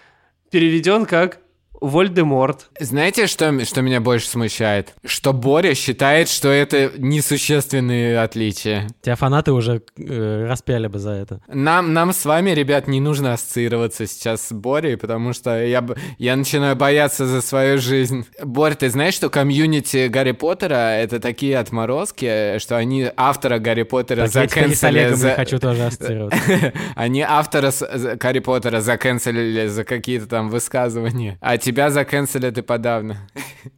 переведен 0.49 1.05
как 1.05 1.39
Вольдеморт. 1.81 2.69
Знаете, 2.79 3.27
что, 3.27 3.63
что 3.65 3.81
меня 3.81 4.01
больше 4.01 4.27
смущает? 4.27 4.93
Что 5.05 5.33
Боря 5.33 5.73
считает, 5.75 6.29
что 6.29 6.49
это 6.49 6.91
несущественные 6.97 8.19
отличия. 8.19 8.87
Тебя 9.01 9.15
фанаты 9.15 9.51
уже 9.51 9.81
э, 9.97 10.45
распяли 10.47 10.87
бы 10.87 10.99
за 10.99 11.11
это. 11.11 11.41
Нам, 11.47 11.93
нам 11.93 12.13
с 12.13 12.25
вами, 12.25 12.51
ребят, 12.51 12.87
не 12.87 12.99
нужно 12.99 13.33
ассоциироваться 13.33 14.07
сейчас 14.07 14.47
с 14.47 14.51
Борей, 14.51 14.97
потому 14.97 15.33
что 15.33 15.63
я, 15.63 15.85
я 16.17 16.35
начинаю 16.35 16.75
бояться 16.75 17.25
за 17.25 17.41
свою 17.41 17.77
жизнь. 17.77 18.25
Борь, 18.43 18.75
ты 18.75 18.89
знаешь, 18.89 19.13
что 19.13 19.29
комьюнити 19.29 20.07
Гарри 20.07 20.31
Поттера— 20.31 20.95
это 20.97 21.19
такие 21.19 21.57
отморозки, 21.57 22.57
что 22.59 22.77
они 22.77 23.09
автора 23.15 23.59
Гарри 23.59 23.83
Поттера 23.83 24.27
заканцелили 24.27 25.13
за... 25.13 25.29
не 25.29 25.35
хочу 25.35 25.59
тоже 25.59 25.85
ассоциироваться. 25.85 26.39
Они 26.95 27.21
автора 27.21 27.71
Гарри 28.15 28.39
Поттера 28.39 28.81
заканцелили 28.81 29.67
за 29.67 29.83
какие-то 29.83 30.27
там 30.27 30.49
высказывания, 30.49 31.37
а 31.41 31.57
тебя 31.65 31.89
заканцелят 31.89 32.57
и 32.57 32.61
подавно. 32.61 33.27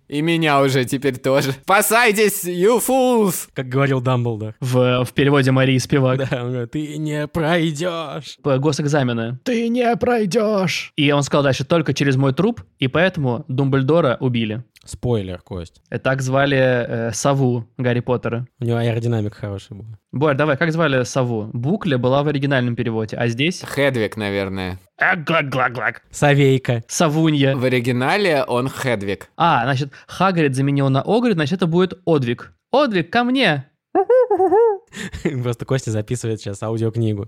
И 0.10 0.22
меня 0.22 0.62
уже 0.62 0.84
теперь 0.84 1.17
тоже. 1.17 1.53
Спасайтесь, 1.53 2.44
you 2.44 2.82
fools! 2.86 3.48
Как 3.53 3.70
говорил 3.70 4.01
Дамблдор. 4.01 4.56
В, 4.60 5.06
в 5.06 5.13
переводе 5.13 5.51
Марии 5.51 5.77
Спивак. 5.77 6.29
Да, 6.29 6.44
он 6.44 6.51
говорит, 6.51 6.72
ты 6.72 6.98
не 6.98 7.27
пройдешь. 7.27 8.38
По 8.44 8.58
госэкзамены. 8.58 9.39
Ты 9.44 9.70
не 9.70 9.96
пройдешь. 9.96 10.91
И 10.98 11.12
он 11.12 11.24
сказал 11.24 11.44
дальше, 11.44 11.63
только 11.63 11.94
через 11.94 12.17
мой 12.17 12.34
труп, 12.34 12.62
и 12.77 12.88
поэтому 12.88 13.46
Думблдора 13.48 14.17
убили. 14.20 14.63
Спойлер, 14.84 15.39
Кость. 15.41 15.82
И 15.91 15.98
так 15.98 16.22
звали 16.22 16.58
э, 16.58 17.12
сову 17.13 17.65
Гарри 17.77 18.00
Поттера. 18.00 18.48
У 18.60 18.65
него 18.65 18.77
аэродинамик 18.77 19.34
хороший 19.34 19.77
был. 19.77 19.86
Борь, 20.12 20.36
давай, 20.36 20.58
как 20.58 20.72
звали 20.72 21.03
сову? 21.03 21.50
Букля 21.53 21.98
была 21.98 22.24
в 22.24 22.27
оригинальном 22.27 22.75
переводе, 22.75 23.17
а 23.17 23.27
здесь... 23.27 23.62
Хедвиг, 23.65 24.15
наверное. 24.15 24.79
Глак-глак-глак. 25.00 26.01
Савейка. 26.10 26.84
Савунья. 26.88 27.56
В 27.56 27.63
оригинале 27.63 28.44
он 28.44 28.68
Хедвиг. 28.68 29.30
А, 29.38 29.63
значит, 29.63 29.92
Хагрид 30.08 30.56
заменил 30.56 30.89
на 30.89 31.04
Огрид, 31.04 31.36
значит, 31.36 31.58
это 31.58 31.68
будет 31.68 32.00
Одвиг. 32.06 32.54
Одвиг, 32.72 33.12
ко 33.12 33.24
мне! 33.24 33.70
Просто 35.44 35.66
Костя 35.66 35.92
записывает 35.92 36.39
сейчас 36.39 36.63
аудиокнигу 36.63 37.27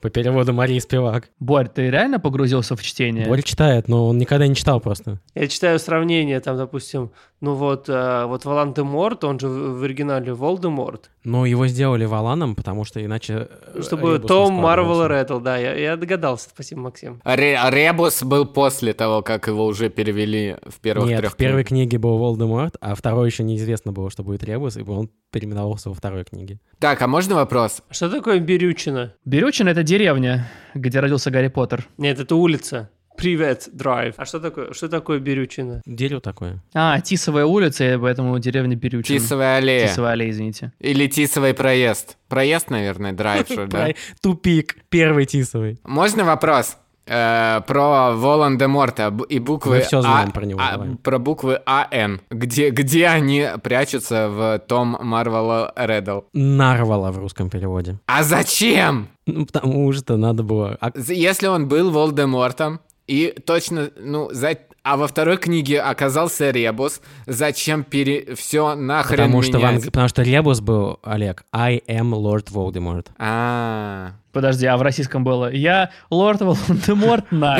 по 0.00 0.10
переводу 0.10 0.52
Марии 0.52 0.78
Спивак. 0.80 1.30
Борь, 1.38 1.68
ты 1.68 1.88
реально 1.88 2.20
погрузился 2.20 2.76
в 2.76 2.82
чтение? 2.82 3.26
Борь 3.26 3.42
читает, 3.42 3.88
но 3.88 4.08
он 4.08 4.18
никогда 4.18 4.46
не 4.46 4.54
читал 4.54 4.80
просто. 4.80 5.20
Я 5.34 5.48
читаю 5.48 5.78
сравнение, 5.78 6.40
там, 6.40 6.56
допустим, 6.56 7.12
ну 7.44 7.54
вот, 7.54 7.88
э, 7.88 8.24
вот 8.24 8.44
Волан-де-Морт, 8.46 9.22
он 9.24 9.38
же 9.38 9.48
в, 9.48 9.82
оригинале 9.82 10.32
Волдеморт, 10.32 11.10
Но 11.24 11.44
его 11.44 11.66
сделали 11.66 12.06
Валаном, 12.06 12.54
потому 12.56 12.84
что 12.84 13.04
иначе... 13.04 13.48
э, 13.74 13.82
чтобы 13.82 14.14
ребус 14.14 14.28
Том 14.28 14.54
Марвел. 14.54 15.06
Реддл, 15.06 15.38
да, 15.40 15.58
я, 15.58 15.74
я 15.74 15.96
догадался, 15.96 16.48
спасибо, 16.48 16.80
Максим. 16.80 17.20
Ре- 17.24 17.58
Ребус 17.70 18.22
был 18.22 18.46
после 18.46 18.94
того, 18.94 19.20
как 19.22 19.46
его 19.46 19.66
уже 19.66 19.90
перевели 19.90 20.56
в 20.66 20.80
первых 20.80 21.08
Нет, 21.08 21.20
трех 21.20 21.32
в 21.34 21.36
первой 21.36 21.64
книге 21.64 21.98
был 21.98 22.16
Волдеморт, 22.16 22.76
а 22.80 22.94
второй 22.94 23.28
еще 23.28 23.42
неизвестно 23.44 23.92
было, 23.92 24.10
что 24.10 24.22
будет 24.22 24.42
Ребус, 24.42 24.76
и 24.78 24.82
он 24.82 25.10
переименовался 25.30 25.90
во 25.90 25.94
второй 25.94 26.24
книге. 26.24 26.60
Так, 26.78 27.02
а 27.02 27.06
можно 27.06 27.34
вопрос? 27.34 27.82
Что 27.90 28.08
такое 28.08 28.38
Берючина? 28.40 29.12
Берючина— 29.26 29.68
это 29.70 29.82
деревня, 29.82 30.50
где 30.74 31.00
родился 31.00 31.30
Гарри 31.30 31.48
Поттер. 31.48 31.86
Нет, 31.98 32.18
это 32.20 32.36
улица. 32.36 32.88
Привет, 33.16 33.68
драйв. 33.72 34.14
А 34.18 34.24
что 34.24 34.40
такое, 34.40 34.72
что 34.72 34.88
такое 34.88 35.18
Берючина? 35.20 35.82
Дерево 35.86 36.20
такое. 36.20 36.60
А, 36.74 37.00
Тисовая 37.00 37.44
улица, 37.46 37.94
и 37.94 37.96
поэтому 37.96 38.38
деревня 38.38 38.76
Берючина. 38.76 39.18
Тисовая 39.18 39.58
аллея. 39.58 39.88
Тисовая 39.88 40.12
аллея, 40.12 40.30
извините. 40.30 40.72
Или 40.80 41.06
Тисовый 41.06 41.54
проезд. 41.54 42.16
Проезд, 42.28 42.70
наверное, 42.70 43.12
драйв, 43.12 43.46
да? 43.68 43.88
Тупик, 44.20 44.76
первый 44.88 45.26
тисовый. 45.26 45.78
Можно 45.84 46.24
вопрос? 46.24 46.76
Э, 47.06 47.60
про 47.66 48.14
Волан-де-Морта 48.14 49.14
и 49.28 49.38
буквы 49.38 49.76
Мы 49.76 49.80
всё 49.82 50.00
знаем 50.00 50.30
А- 50.30 50.32
про 50.32 50.46
него, 50.46 50.58
а- 50.62 50.72
давай. 50.72 50.96
про 50.96 51.18
буквы 51.18 51.60
АН. 51.66 52.20
Где, 52.30 52.70
где 52.70 53.06
они 53.08 53.46
прячутся 53.62 54.28
в 54.30 54.58
том 54.66 54.96
Марвел 55.00 55.68
Реддл? 55.76 56.20
Нарвала 56.32 57.12
в 57.12 57.18
русском 57.18 57.50
переводе. 57.50 57.98
А 58.06 58.22
зачем? 58.22 59.08
Ну, 59.26 59.44
потому 59.44 59.92
что 59.92 60.16
надо 60.16 60.42
было... 60.42 60.78
а- 60.80 60.92
Если 60.96 61.46
он 61.46 61.68
был 61.68 61.90
Волдемортом, 61.90 62.80
и 63.06 63.34
точно, 63.44 63.90
ну, 63.98 64.28
за... 64.32 64.56
а 64.82 64.96
во 64.96 65.06
второй 65.08 65.36
книге 65.36 65.80
оказался 65.80 66.50
Ребус, 66.50 67.00
зачем 67.26 67.84
пере... 67.84 68.34
все 68.34 68.74
нахрен 68.74 69.16
Потому 69.18 69.42
что, 69.42 69.58
в 69.58 69.62
менять? 69.62 69.82
анг- 69.82 69.86
потому 69.86 70.08
что 70.08 70.22
Ребус 70.22 70.60
был, 70.60 70.98
Олег, 71.02 71.44
I 71.52 71.82
am 71.88 72.10
Lord 72.12 72.50
Voldemort. 72.52 73.06
А, 73.18 74.12
Подожди, 74.32 74.66
а 74.66 74.76
в 74.76 74.82
российском 74.82 75.22
было 75.22 75.52
«Я 75.52 75.90
лорд 76.10 76.40
Волан-де-Морт 76.40 77.30
на...» 77.30 77.58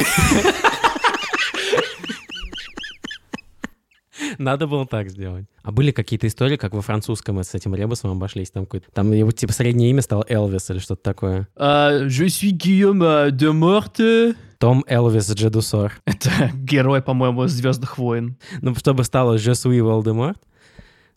Надо 4.38 4.66
было 4.66 4.87
так 4.87 5.11
сделать. 5.11 5.46
А 5.62 5.70
были 5.72 5.90
какие-то 5.90 6.26
истории, 6.26 6.57
как 6.57 6.72
во 6.72 6.83
французском 6.83 7.42
с 7.42 7.54
этим 7.54 7.74
Ребусом 7.74 8.11
обошлись? 8.12 8.50
Там, 8.50 8.64
какой-то- 8.64 8.90
там 8.92 9.12
его 9.12 9.30
типа 9.33 9.52
среднее 9.52 9.90
имя 9.90 10.02
стало 10.02 10.24
Элвис 10.28 10.70
или 10.70 10.78
что-то 10.78 11.02
такое. 11.02 11.48
А, 11.57 12.04
«Je 12.07 12.26
suis 12.26 12.52
Guillaume 12.52 13.30
de 13.30 13.52
Morte». 13.52 14.35
Том 14.64 14.83
Элвис 14.88 15.31
Джедусор. 15.31 15.92
Это 16.07 16.50
герой, 16.55 17.03
по-моему, 17.03 17.46
«Звездных 17.46 17.98
войн». 17.98 18.38
Ну, 18.62 18.74
чтобы 18.74 19.05
стало 19.05 19.37
suis 19.37 19.79
Voldemort, 19.79 20.38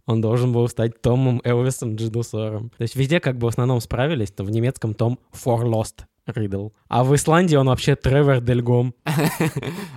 он 0.05 0.19
должен 0.19 0.51
был 0.51 0.67
стать 0.67 1.01
Томом 1.01 1.39
Элвисом 1.45 1.95
Джедусором. 1.95 2.71
То 2.71 2.81
есть 2.81 2.97
везде 2.97 3.21
как 3.21 3.37
бы 3.37 3.45
в 3.45 3.47
основном 3.47 3.79
справились, 3.79 4.31
то 4.31 4.43
в 4.43 4.51
немецком 4.51 4.93
Том 4.93 5.17
Forlost 5.31 6.01
Ридл. 6.25 6.71
А 6.89 7.05
в 7.05 7.15
Исландии 7.15 7.55
он 7.55 7.67
вообще 7.67 7.95
Тревор 7.95 8.41
Дельгом. 8.41 8.93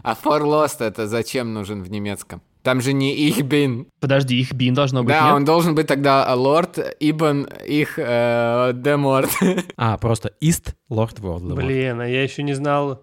а 0.04 0.14
For 0.14 0.42
Lost 0.42 0.76
это 0.78 1.08
зачем 1.08 1.52
нужен 1.52 1.82
в 1.82 1.90
немецком? 1.90 2.42
Там 2.62 2.80
же 2.80 2.92
не 2.92 3.16
их 3.16 3.42
бин. 3.42 3.88
Подожди, 3.98 4.38
их 4.38 4.52
бин 4.52 4.74
должно 4.74 5.02
быть, 5.02 5.12
Да, 5.12 5.24
нет? 5.24 5.34
он 5.34 5.44
должен 5.44 5.74
быть 5.74 5.88
тогда 5.88 6.32
лорд 6.36 6.78
Ибн 7.00 7.48
их 7.66 7.98
э, 7.98 8.74
Деморт. 8.76 9.30
А, 9.76 9.98
просто 9.98 10.30
Ист 10.40 10.76
Лорд 10.88 11.18
Voldemort. 11.18 11.56
Блин, 11.56 12.00
а 12.00 12.06
я 12.06 12.22
еще 12.22 12.44
не 12.44 12.52
знал. 12.52 13.02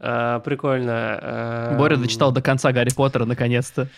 А, 0.00 0.40
прикольно. 0.40 1.18
а, 1.20 1.76
Боря 1.76 1.96
дочитал 1.96 2.32
до 2.32 2.40
конца 2.40 2.72
Гарри 2.72 2.90
Поттера, 2.94 3.26
наконец-то. 3.26 3.88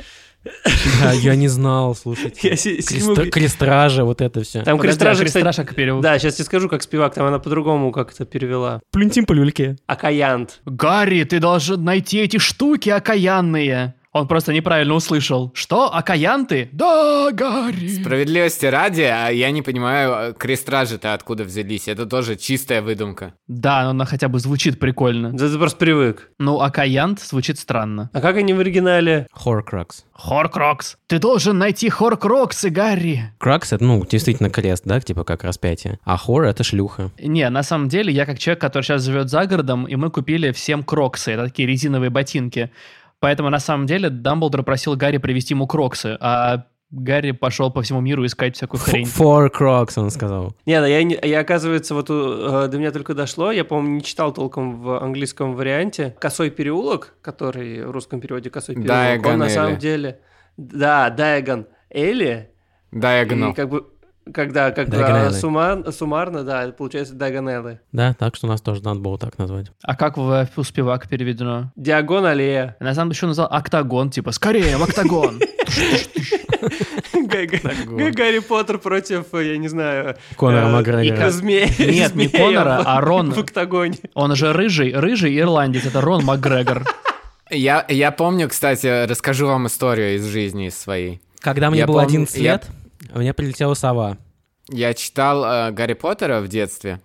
Да, 1.01 1.13
я 1.13 1.37
не 1.37 1.47
знал, 1.47 1.95
слушайте. 1.95 2.49
Я 2.51 3.31
Крестража, 3.31 4.05
вот 4.05 4.21
это 4.21 4.43
все. 4.43 4.63
Там 4.63 4.77
Подожди, 4.77 4.79
а 4.79 4.91
крестража, 4.91 5.25
кстати, 5.25 5.45
Крестража 5.45 5.65
как 5.65 5.77
перевод? 5.77 6.03
Да, 6.03 6.19
сейчас 6.19 6.35
тебе 6.35 6.45
скажу, 6.45 6.69
как 6.69 6.83
спивак, 6.83 7.15
там 7.15 7.27
она 7.27 7.39
по-другому 7.39 7.93
как-то 7.93 8.25
перевела. 8.25 8.81
Плюнтим 8.91 9.25
по 9.25 9.33
люльке. 9.33 9.77
Акаянт. 9.87 10.61
Гарри, 10.65 11.23
ты 11.23 11.39
должен 11.39 11.85
найти 11.85 12.19
эти 12.19 12.39
штуки 12.39 12.91
окаянные. 12.91 13.95
Он 14.13 14.29
просто 14.29 14.53
неправильно 14.53 14.95
услышал. 14.95 15.51
Что? 15.55 15.95
Акаянты? 15.95 16.69
Да, 16.73 17.31
Гарри. 17.33 17.89
Справедливости 17.89 18.67
ради, 18.67 19.01
а 19.03 19.29
я 19.31 19.51
не 19.51 19.63
понимаю, 19.63 20.35
крестражи-то 20.35 21.15
откуда 21.15 21.45
взялись. 21.45 21.89
Это 21.89 22.05
тоже 22.05 22.37
чистая 22.37 22.83
выдумка. 22.83 23.33
Да, 23.49 23.85
но 23.85 23.91
она 23.91 24.05
хотя 24.05 24.29
бы 24.29 24.39
звучит 24.39 24.79
прикольно. 24.79 25.33
Да 25.33 25.49
ты 25.49 25.57
просто 25.57 25.79
привык. 25.79 26.31
Ну, 26.39 26.61
Акаянт 26.61 27.21
звучит 27.21 27.59
странно. 27.59 28.11
А 28.13 28.21
как 28.21 28.37
они 28.37 28.53
в 28.53 28.61
оригинале? 28.61 29.27
Horcrux. 29.35 30.05
Хоркрокс. 30.13 30.99
Ты 31.07 31.19
должен 31.19 31.59
найти 31.59 31.89
Хоркроксы, 31.89 32.69
Гарри. 32.69 33.33
Кракс— 33.39 33.73
это, 33.75 33.83
ну, 33.83 34.05
действительно 34.07 34.51
крест, 34.51 34.85
да, 34.85 35.01
типа 35.01 35.25
как 35.25 35.43
распятие. 35.43 35.99
А 36.05 36.17
хор— 36.17 36.43
это 36.45 36.63
шлюха. 36.63 37.11
Не, 37.19 37.49
на 37.49 37.63
самом 37.63 37.89
деле, 37.89 38.13
я 38.13 38.25
как 38.27 38.39
человек, 38.39 38.61
который 38.61 38.85
сейчас 38.85 39.05
живет 39.05 39.31
за 39.31 39.47
городом, 39.47 39.87
и 39.87 39.97
мы 39.97 40.11
купили 40.11 40.53
всем 40.53 40.85
кроксы. 40.85 41.33
Это 41.33 41.47
такие 41.47 41.67
резиновые 41.67 42.11
ботинки. 42.11 42.71
Поэтому, 43.23 43.51
на 43.51 43.61
самом 43.61 43.87
деле, 43.87 44.11
Дамблдор 44.11 44.65
просил 44.65 44.97
Гарри 44.97 45.19
привезти 45.19 45.55
ему 45.55 45.69
кроксы, 45.69 46.19
а 46.21 46.65
Гарри 46.91 47.31
пошел 47.31 47.71
по 47.71 47.81
всему 47.81 48.01
миру 48.01 48.27
искать 48.27 48.57
всякую 48.57 48.81
хрень. 48.81 49.07
Four 49.07 49.49
Crocs, 49.57 49.93
он 49.97 50.11
сказал. 50.11 50.57
Не, 50.67 50.81
ну 50.81 50.87
я, 50.87 51.03
не- 51.05 51.19
я, 51.23 51.39
оказывается, 51.41 51.95
вот 51.95 52.11
у- 52.11 52.65
э, 52.65 52.69
до 52.69 52.79
меня 52.79 52.91
только 52.91 53.15
дошло, 53.15 53.53
я, 53.53 53.65
по-моему, 53.65 53.95
не 53.95 54.03
читал 54.03 54.33
толком 54.35 54.83
в 54.83 55.01
английском 55.03 55.55
варианте. 55.55 56.17
«Косой 56.19 56.51
переулок», 56.51 57.15
который 57.23 57.87
в 57.87 57.93
русском 57.93 58.21
переводе 58.21 58.51
«Косой 58.51 58.75
переулок», 58.75 59.25
он 59.27 59.39
на 59.39 59.45
Diagon 59.45 59.49
самом 59.51 59.79
деле... 59.79 60.19
Да, 60.57 61.09
Дайгон 61.11 61.67
Элли. 61.91 62.51
И 63.51 63.55
как 63.55 63.69
бы, 63.71 63.87
когда, 64.33 64.71
как 64.71 64.89
Alley. 64.89 65.31
суммар- 65.31 65.91
суммарно, 65.93 66.45
да, 66.45 66.65
это 66.65 66.73
получается 66.73 67.15
Дайгонеллы. 67.15 67.81
Да, 67.93 68.15
так 68.15 68.37
что 68.37 68.47
у 68.47 68.51
нас 68.51 68.61
тоже 68.61 68.83
надо 68.83 69.01
было 69.01 69.19
так 69.19 69.39
назвать. 69.39 69.69
А 69.83 69.97
как 69.97 70.17
в 70.17 70.47
успевак 70.57 71.09
переведено? 71.09 71.73
Диагон 71.77 72.25
аллея. 72.27 72.77
Я 72.81 72.87
на 72.87 72.95
самом 72.95 73.11
деле 73.11 73.17
еще 73.19 73.27
назвал 73.27 73.49
октагон, 73.51 74.11
типа 74.11 74.33
«Скорее, 74.33 74.77
в 74.77 74.83
октагон!» 74.83 75.41
Га- 77.13 77.47
га- 77.47 78.11
Гарри 78.13 78.39
Поттер 78.41 78.79
против, 78.79 79.33
э, 79.35 79.53
я 79.53 79.59
не 79.59 79.69
знаю... 79.69 80.17
Конора 80.39 80.67
э, 80.67 80.73
Макгрегора. 80.73 81.33
Нет, 81.43 82.15
не 82.15 82.29
Конора, 82.29 82.83
а 82.85 83.01
Рон. 83.01 83.33
В 83.33 83.39
октагоне. 83.39 83.99
Он 84.15 84.35
же 84.37 84.53
рыжий, 84.53 84.93
рыжий 84.95 85.39
ирландец, 85.39 85.87
это 85.87 86.01
Рон 86.01 86.25
Макгрегор. 86.25 86.85
Я, 87.51 87.85
я 87.89 88.11
помню, 88.13 88.49
кстати, 88.49 89.07
расскажу 89.07 89.47
вам 89.47 89.67
историю 89.67 90.17
из 90.17 90.25
жизни 90.27 90.69
из 90.69 90.79
своей. 90.79 91.21
Когда 91.41 91.71
мне 91.71 91.81
Я 91.81 91.87
было 91.87 92.03
помню- 92.03 92.09
11 92.09 92.37
я- 92.39 92.61
лет, 93.11 93.19
мне 93.19 93.35
прилетела 93.35 93.75
сова. 93.75 94.17
Я 94.69 94.95
читал 94.95 95.45
э, 95.45 95.71
Гарри 95.73 95.95
Поттера 95.95 96.41
в 96.41 96.49
детстве. 96.49 97.01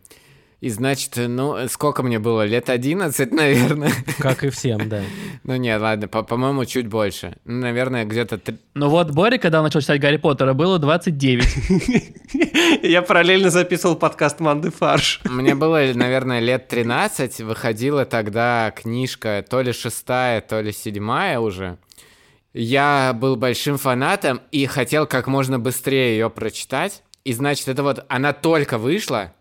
И 0.60 0.70
значит, 0.70 1.14
ну, 1.18 1.68
сколько 1.70 2.02
мне 2.02 2.18
было? 2.18 2.44
Лет 2.44 2.72
11, 2.72 3.32
наверное. 3.42 3.92
Как 4.18 4.44
и 4.44 4.50
всем, 4.50 4.90
да. 4.90 5.04
Ну 5.44 5.56
нет, 5.56 5.80
ладно, 5.80 6.08
по- 6.08 6.24
по-моему, 6.24 6.66
чуть 6.66 6.88
больше. 6.88 7.38
Ну, 7.46 7.60
наверное, 7.62 8.06
где-то... 8.06 8.40
три- 8.40 8.58
Ну 8.74 8.90
вот 8.90 9.12
Бори, 9.12 9.38
когда 9.38 9.60
он 9.60 9.66
начал 9.66 9.82
читать 9.82 10.02
Гарри 10.02 10.18
Поттера, 10.18 10.56
было 10.56 10.80
29. 10.80 12.82
Я 12.84 13.04
параллельно 13.04 13.52
записывал 13.52 13.96
подкаст 13.96 14.40
«Манды 14.40 14.72
фарш». 14.72 15.22
Мне 15.26 15.54
было, 15.54 15.80
наверное, 15.94 16.40
лет 16.40 16.68
13. 16.68 17.42
Выходила 17.42 18.06
тогда 18.06 18.74
книжка 18.76 19.46
то 19.48 19.62
ли 19.62 19.72
шестая, 19.74 20.42
то 20.42 20.60
ли 20.62 20.72
седьмая 20.72 21.40
уже. 21.40 21.78
Я 22.54 23.14
был 23.14 23.36
большим 23.36 23.78
фанатом 23.78 24.42
и 24.52 24.66
хотел 24.66 25.06
как 25.06 25.28
можно 25.28 25.60
быстрее 25.60 26.14
ее 26.18 26.30
прочитать. 26.30 27.04
И 27.24 27.34
значит, 27.34 27.68
это 27.68 27.84
вот 27.84 28.06
она 28.10 28.32
только 28.34 28.78
вышла, 28.78 29.34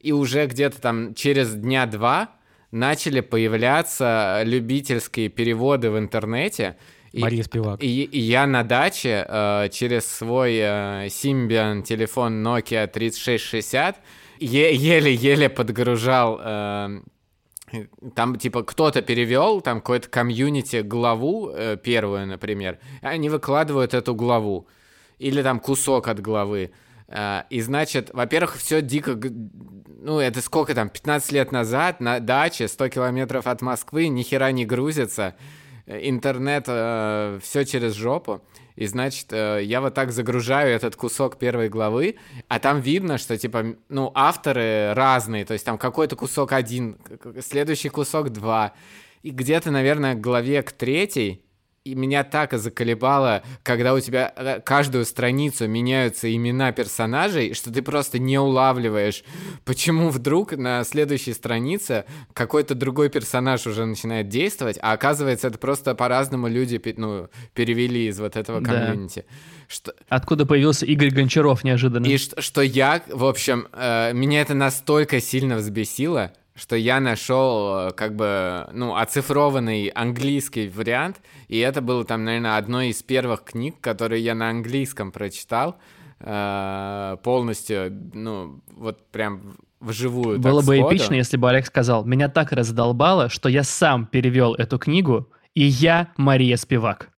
и 0.00 0.12
уже 0.12 0.46
где-то 0.46 0.80
там 0.80 1.14
через 1.14 1.54
дня 1.54 1.86
два 1.86 2.30
начали 2.70 3.20
появляться 3.20 4.40
любительские 4.44 5.28
переводы 5.28 5.90
в 5.90 5.98
интернете. 5.98 6.76
И- 7.12 7.20
Мария 7.20 7.42
Спивак. 7.44 7.82
И, 7.82 8.02
и 8.04 8.18
я 8.18 8.46
на 8.46 8.64
даче 8.64 9.24
э, 9.28 9.68
через 9.70 10.06
свой 10.06 10.54
э, 10.56 11.06
Symbian 11.06 11.82
телефон 11.82 12.44
Nokia 12.44 12.86
3660 12.88 14.00
е- 14.40 14.74
еле-еле 14.74 15.48
подгружал. 15.48 16.40
э, 16.42 17.00
там 18.14 18.36
типа 18.36 18.62
кто-то 18.62 19.02
перевел, 19.02 19.60
там 19.60 19.80
какой-то 19.80 20.08
комьюнити 20.08 20.82
главу 20.82 21.50
э, 21.50 21.76
первую, 21.76 22.26
например, 22.26 22.78
они 23.02 23.28
выкладывают 23.28 23.94
эту 23.94 24.14
главу 24.14 24.66
или 25.18 25.42
там 25.42 25.60
кусок 25.60 26.08
от 26.08 26.20
главы. 26.20 26.70
Э, 27.08 27.42
И 27.50 27.60
значит, 27.60 28.10
во-первых, 28.12 28.56
все 28.56 28.82
дико, 28.82 29.18
ну 30.00 30.18
это 30.18 30.40
сколько 30.40 30.74
там, 30.74 30.88
15 30.88 31.32
лет 31.32 31.52
назад 31.52 32.00
на 32.00 32.20
даче, 32.20 32.68
100 32.68 32.88
километров 32.88 33.46
от 33.46 33.62
Москвы, 33.62 34.08
ни 34.08 34.22
хера 34.22 34.52
не 34.52 34.64
грузится, 34.64 35.34
Э, 35.86 36.08
интернет 36.08 36.64
все 37.42 37.64
через 37.64 37.94
жопу. 37.94 38.42
И 38.76 38.86
значит, 38.86 39.32
э, 39.32 39.60
я 39.62 39.80
вот 39.80 39.94
так 39.94 40.10
загружаю 40.10 40.74
этот 40.74 40.96
кусок 40.96 41.38
первой 41.38 41.68
главы, 41.68 42.16
а 42.48 42.58
там 42.58 42.80
видно, 42.80 43.18
что 43.18 43.38
типа, 43.38 43.76
ну, 43.88 44.10
авторы 44.14 44.92
разные, 44.94 45.44
то 45.44 45.52
есть 45.52 45.64
там 45.64 45.78
какой-то 45.78 46.16
кусок 46.16 46.52
один, 46.52 46.98
следующий 47.40 47.88
кусок 47.88 48.30
два. 48.30 48.72
И 49.22 49.30
где-то, 49.30 49.70
наверное, 49.70 50.14
к 50.14 50.20
главе 50.20 50.62
к 50.62 50.72
третьей, 50.72 51.44
и 51.84 51.94
меня 51.94 52.24
так 52.24 52.54
и 52.54 52.56
заколебало, 52.56 53.42
когда 53.62 53.92
у 53.92 54.00
тебя 54.00 54.32
э, 54.36 54.60
каждую 54.60 55.04
страницу 55.04 55.68
меняются 55.68 56.34
имена 56.34 56.72
персонажей, 56.72 57.52
что 57.52 57.70
ты 57.70 57.82
просто 57.82 58.18
не 58.18 58.38
улавливаешь, 58.38 59.22
почему 59.66 60.08
вдруг 60.08 60.52
на 60.56 60.82
следующей 60.84 61.34
странице 61.34 62.06
какой-то 62.32 62.74
другой 62.74 63.10
персонаж 63.10 63.66
уже 63.66 63.84
начинает 63.84 64.28
действовать, 64.28 64.78
а 64.80 64.92
оказывается, 64.92 65.48
это 65.48 65.58
просто 65.58 65.94
по-разному 65.94 66.48
люди 66.48 66.80
ну, 66.96 67.28
перевели 67.52 68.08
из 68.08 68.18
вот 68.18 68.36
этого 68.36 68.62
Да. 68.62 68.86
комьюнити. 68.86 69.26
Что, 69.68 69.94
Откуда 70.08 70.46
появился 70.46 70.86
Игорь 70.86 71.10
Гончаров 71.10 71.64
неожиданно. 71.64 72.06
и 72.06 72.16
что, 72.16 72.40
что 72.40 72.62
я, 72.62 73.02
в 73.08 73.26
общем, 73.26 73.68
э, 73.74 74.14
меня 74.14 74.40
это 74.40 74.54
настолько 74.54 75.20
сильно 75.20 75.56
взбесило, 75.56 76.32
что 76.54 76.76
я 76.76 77.00
нашел, 77.00 77.88
э, 77.88 77.92
как 77.92 78.14
бы, 78.14 78.68
ну, 78.72 78.96
оцифрованный 78.96 79.88
английский 79.88 80.68
вариант, 80.68 81.20
и 81.48 81.58
это 81.58 81.80
было 81.80 82.04
там, 82.04 82.24
наверное, 82.24 82.56
одной 82.56 82.88
из 82.88 83.02
первых 83.02 83.44
книг, 83.44 83.80
которые 83.80 84.22
я 84.22 84.34
на 84.34 84.50
английском 84.50 85.10
прочитал 85.10 85.76
э, 86.20 87.16
полностью, 87.22 87.92
ну, 88.14 88.60
вот 88.68 89.10
прям 89.10 89.56
вживую. 89.80 90.40
так 90.40 90.52
Было 90.52 90.60
бы 90.60 90.76
сходу. 90.76 90.94
эпично, 90.94 91.14
если 91.14 91.36
бы 91.36 91.50
Олег 91.50 91.66
сказал, 91.66 92.04
меня 92.04 92.28
так 92.28 92.52
раздолбало, 92.52 93.28
что 93.28 93.48
я 93.48 93.64
сам 93.64 94.06
перевел 94.06 94.54
эту 94.54 94.78
книгу, 94.78 95.28
и 95.54 95.64
я 95.64 96.12
Мария 96.16 96.56
Спивак. 96.56 97.10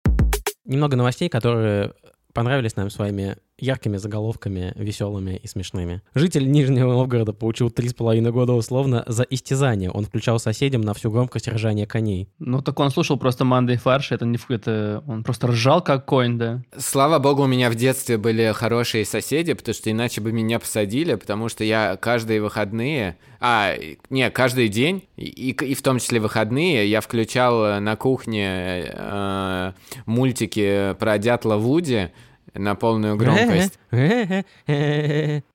Немного 0.65 0.97
новостей, 0.97 1.29
которые 1.29 1.93
понравились 2.33 2.75
нам 2.77 2.91
своими 2.91 3.37
яркими 3.59 3.97
заголовками, 3.97 4.73
веселыми 4.77 5.41
и 5.43 5.47
смешными. 5.47 6.03
Житель 6.15 6.51
Нижнего 6.51 6.93
Новгорода 6.93 7.33
получил 7.33 7.71
три 7.71 7.89
с 7.89 7.95
половиной 7.95 8.33
года 8.33 8.53
условно 8.53 9.05
за 9.07 9.23
истязание. 9.25 9.91
Он 9.91 10.05
включал 10.05 10.39
соседям 10.39 10.83
на 10.83 10.95
всю 10.95 11.11
громкость 11.11 11.49
ржания 11.49 11.87
коней. 11.87 12.29
Ну, 12.39 12.61
так 12.61 12.79
он 12.81 12.91
слушал 12.91 13.19
просто 13.19 13.45
Мандай 13.45 13.77
фарш, 13.77 14.13
это 14.13 14.27
не... 14.27 14.39
Это... 14.49 15.03
Он 15.07 15.25
просто 15.25 15.49
ржал 15.49 15.83
как 15.83 16.05
конь, 16.05 16.39
да. 16.39 16.63
Слава 16.77 17.19
богу, 17.19 17.45
у 17.45 17.47
меня 17.47 17.71
в 17.71 17.75
детстве 17.75 18.19
были 18.19 18.53
хорошие 18.53 19.05
соседи, 19.05 19.55
потому 19.55 19.75
что 19.75 19.91
иначе 19.91 20.21
бы 20.21 20.33
меня 20.33 20.59
посадили, 20.59 21.15
потому 21.15 21.49
что 21.49 21.65
я 21.65 21.97
каждые 21.97 22.43
выходные, 22.43 23.17
а, 23.41 23.75
не, 24.11 24.31
каждый 24.31 24.69
день, 24.69 25.05
и, 25.17 25.25
и, 25.25 25.51
и 25.53 25.75
в 25.75 25.83
том 25.83 25.99
числе 25.99 26.21
выходные, 26.21 26.89
я 26.89 27.01
включал 27.01 27.65
э, 27.65 27.81
на 27.81 27.97
кухне 27.97 28.85
э, 28.89 29.73
мультики 30.07 30.95
про 30.99 31.19
дятла 31.19 31.57
Вуди 31.57 32.11
на 32.59 32.75
полную 32.75 33.17
громкость. 33.17 33.79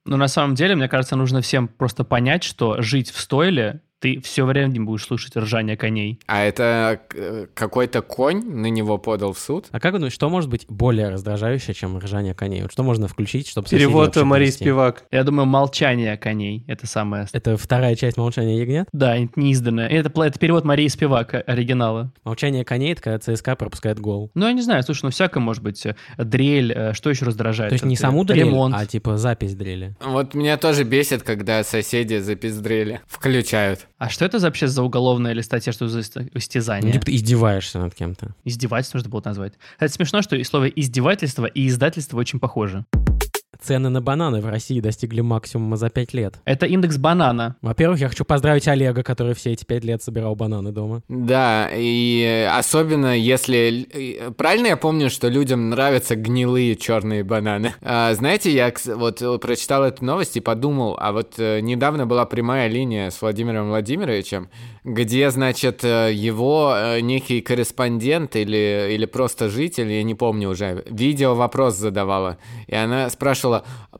Но 0.06 0.18
на 0.18 0.28
самом 0.28 0.56
деле, 0.56 0.76
мне 0.76 0.88
кажется, 0.88 1.16
нужно 1.16 1.42
всем 1.42 1.68
просто 1.68 2.04
понять, 2.04 2.44
что 2.44 2.82
жить 2.82 3.12
в 3.12 3.20
стойле 3.20 3.82
ты 4.02 4.20
все 4.22 4.46
время 4.46 4.82
будешь 4.84 5.06
слушать 5.06 5.38
ржание 5.38 5.78
коней. 5.78 6.20
А 6.26 6.42
это 6.44 7.00
э, 7.14 7.46
какой-то 7.54 8.02
конь 8.02 8.42
на 8.44 8.66
него 8.66 8.98
подал 8.98 9.34
в 9.34 9.40
суд? 9.40 9.68
А 9.72 9.80
как 9.80 9.94
вы 9.94 10.00
думаете, 10.00 10.16
что 10.16 10.30
может 10.30 10.50
быть 10.50 10.66
более 10.68 11.10
раздражающее, 11.10 11.74
чем 11.74 11.98
ржание 12.00 12.34
коней? 12.34 12.64
Вот 12.64 12.72
что 12.72 12.84
можно 12.84 13.08
включить, 13.08 13.48
чтобы 13.48 13.70
Перевод 13.70 14.16
Марии? 14.16 14.50
Спивак. 14.50 15.04
Я 15.12 15.24
думаю, 15.24 15.46
молчание 15.46 16.18
коней— 16.18 16.64
это 16.68 16.88
самое... 16.88 17.28
Это 17.32 17.58
вторая 17.58 17.96
часть 17.96 18.18
«Молчания 18.18 18.60
ягнят». 18.60 18.88
Да, 18.92 19.16
неизданное. 19.36 19.88
Это, 19.88 20.10
это 20.24 20.40
перевод 20.40 20.66
Марии 20.66 20.88
Спивак, 20.88 21.36
оригинала. 21.46 22.12
«Молчание 22.24 22.66
коней»— 22.66 22.92
это 22.94 23.02
когда 23.02 23.20
ЦСКА 23.20 23.56
пропускает 23.56 24.00
гол. 24.00 24.32
Ну, 24.34 24.48
я 24.48 24.54
не 24.54 24.62
знаю, 24.62 24.82
слушай, 24.84 25.04
ну 25.04 25.12
всякое 25.12 25.40
может 25.42 25.62
быть. 25.62 25.86
э, 25.86 25.96
Дрель, 26.18 26.74
э, 26.74 26.94
что 26.94 27.10
еще 27.12 27.26
раздражает? 27.26 27.70
То 27.70 27.76
есть 27.76 27.86
не 27.86 27.94
Это 27.96 28.02
саму 28.02 28.24
дрель, 28.26 28.46
Ремонт. 28.46 28.76
а 28.76 28.86
типа 28.86 29.18
запись 29.18 29.54
дрели. 29.56 29.96
Вот 30.04 30.34
меня 30.34 30.58
тоже 30.58 30.84
бесит, 30.84 31.22
когда 31.24 31.64
соседи 31.64 32.18
запиздрели. 32.18 33.02
Включают. 33.08 33.88
А 34.02 34.10
что 34.10 34.26
это 34.26 34.40
вообще 34.40 34.66
за 34.68 34.82
уголовная 34.82 35.32
или 35.32 35.42
статья, 35.42 35.72
что 35.72 35.88
за 35.88 36.00
ист- 36.00 36.16
Ну, 36.16 36.28
истязание? 36.34 36.92
типа 36.92 37.06
ты 37.06 37.14
издеваешься 37.16 37.78
над 37.78 37.94
кем-то. 37.94 38.34
Издевательство 38.44 38.98
нужно 38.98 39.12
было 39.12 39.22
назвать. 39.24 39.54
Это 39.78 39.94
смешно, 39.94 40.24
что 40.24 40.36
и 40.36 40.44
слово 40.44 40.66
издевательство 40.70 41.46
и 41.46 41.68
издательство 41.68 42.18
очень 42.18 42.40
похожи. 42.40 42.84
Цены 43.62 43.90
на 43.90 44.02
бананы 44.02 44.42
в 44.42 44.50
России 44.50 44.80
достигли 44.80 45.22
максимума 45.22 45.78
за 45.78 45.90
5 45.90 46.14
лет. 46.14 46.36
Это 46.46 46.66
индекс 46.66 46.98
банана. 46.98 47.56
Во-первых, 47.62 48.00
я 48.00 48.10
хочу 48.10 48.26
поздравить 48.26 48.68
Олега, 48.68 49.04
который 49.04 49.36
все 49.36 49.52
эти 49.52 49.66
5 49.66 49.84
лет 49.84 50.04
собирал 50.04 50.36
бананы 50.36 50.72
дома. 50.72 51.02
Да, 51.08 51.70
и 51.72 52.48
особенно 52.52 53.18
если... 53.18 54.32
Правильно 54.38 54.68
я 54.68 54.78
помню, 54.78 55.10
что 55.10 55.28
людям 55.28 55.70
нравятся 55.70 56.16
гнилые 56.16 56.76
черные 56.76 57.24
бананы? 57.24 57.74
А, 57.82 58.14
знаете, 58.14 58.52
я 58.52 58.74
вот 58.96 59.22
э, 59.22 59.38
прочитал 59.38 59.84
эту 59.84 60.04
новость 60.06 60.38
и 60.38 60.40
подумал, 60.40 60.98
а 61.00 61.12
вот 61.12 61.36
э, 61.38 61.60
недавно 61.62 62.06
была 62.06 62.26
прямая 62.26 62.68
линия 62.68 63.10
с 63.10 63.22
Владимиром 63.22 63.70
Владимировичем, 63.70 64.50
где, 64.84 65.30
значит, 65.30 65.84
э, 65.84 66.12
его 66.14 66.76
некий 67.02 67.42
корреспондент 67.42 68.36
или, 68.36 68.90
или 68.92 69.06
просто 69.06 69.50
житель, 69.50 69.92
я 69.92 70.04
не 70.04 70.16
помню 70.16 70.50
уже, 70.50 70.84
видео 70.90 71.36
вопрос 71.36 71.76
задавала. 71.76 72.38
И 72.68 72.76
она 72.76 73.10
спрашивала, 73.10 73.51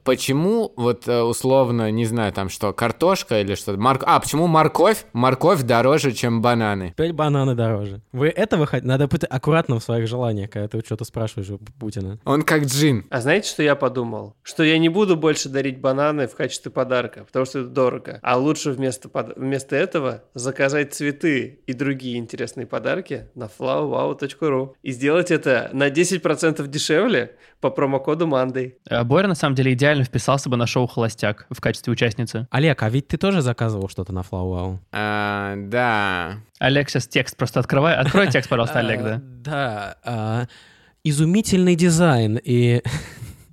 почему 0.04 0.74
вот 0.76 1.08
э, 1.08 1.22
условно, 1.22 1.92
не 1.92 2.06
знаю, 2.06 2.34
там 2.34 2.50
что, 2.50 2.74
картошка 2.74 3.42
или 3.42 3.56
что-то, 3.56 3.80
морк... 3.80 4.04
а, 4.06 4.20
почему 4.20 4.48
морковь, 4.48 5.06
морковь 5.14 5.64
дороже, 5.64 6.12
чем 6.12 6.42
бананы? 6.42 6.90
Теперь 6.92 7.14
бананы 7.14 7.56
дороже. 7.56 8.02
Вы 8.12 8.28
этого 8.30 8.66
хотите? 8.66 8.88
Надо 8.88 9.08
быть 9.08 9.24
аккуратным 9.24 9.80
в 9.80 9.84
своих 9.84 10.08
желаниях, 10.08 10.50
когда 10.50 10.68
ты 10.68 10.80
что-то 10.86 11.06
спрашиваешь 11.06 11.50
у 11.50 11.60
Путина. 11.80 12.20
Он 12.26 12.42
как 12.42 12.64
джин. 12.66 13.06
А 13.10 13.22
знаете, 13.22 13.50
что 13.50 13.64
я 13.64 13.76
подумал? 13.76 14.36
Что 14.44 14.64
я 14.64 14.78
не 14.78 14.90
буду 14.90 15.16
больше 15.16 15.50
дарить 15.50 15.80
бананы 15.80 16.28
в 16.28 16.36
качестве 16.36 16.72
подарка, 16.72 17.24
потому 17.26 17.46
что 17.46 17.60
это 17.60 17.70
дорого. 17.70 18.20
А 18.22 18.38
лучше 18.38 18.72
вместо, 18.72 19.10
под- 19.10 19.38
вместо 19.38 19.76
этого 19.76 20.24
заказать 20.34 20.94
цветы 20.94 21.60
и 21.68 21.74
другие 21.74 22.18
интересные 22.18 22.66
подарки 22.68 23.30
на 23.36 23.46
flowwow.ru. 23.46 24.74
И 24.82 24.92
сделать 24.92 25.32
это 25.32 25.70
на 25.74 25.90
10% 25.90 26.66
дешевле 26.68 27.36
по 27.60 27.70
промокоду 27.70 28.28
Monday. 28.28 28.74
Э, 28.90 29.04
Боря, 29.04 29.28
на 29.28 29.36
самом 29.42 29.56
деле, 29.56 29.74
идеально 29.74 30.04
вписался 30.04 30.50
бы 30.50 30.58
на 30.58 30.66
шоу 30.68 30.88
«Холостяк» 30.88 31.46
в 31.50 31.60
качестве 31.60 31.92
участницы. 31.94 32.48
Олег, 32.52 32.82
а 32.84 32.90
ведь 32.90 33.08
ты 33.08 33.18
тоже 33.18 33.42
заказывал 33.42 33.90
что-то 33.90 34.14
на 34.14 34.20
FlowWow? 34.22 34.80
А, 34.92 35.56
да. 35.58 36.38
Олег 36.60 36.90
сейчас 36.90 37.08
текст 37.08 37.36
просто 37.38 37.60
открывай. 37.60 37.96
Открой 37.96 38.30
текст, 38.32 38.50
пожалуйста, 38.50 38.80
Олег, 38.80 39.00
А, 39.02 39.04
да. 39.04 39.22
Да. 39.22 39.96
а, 40.04 40.48
Изумительный 41.04 41.76
дизайн 41.76 42.40
и... 42.44 42.82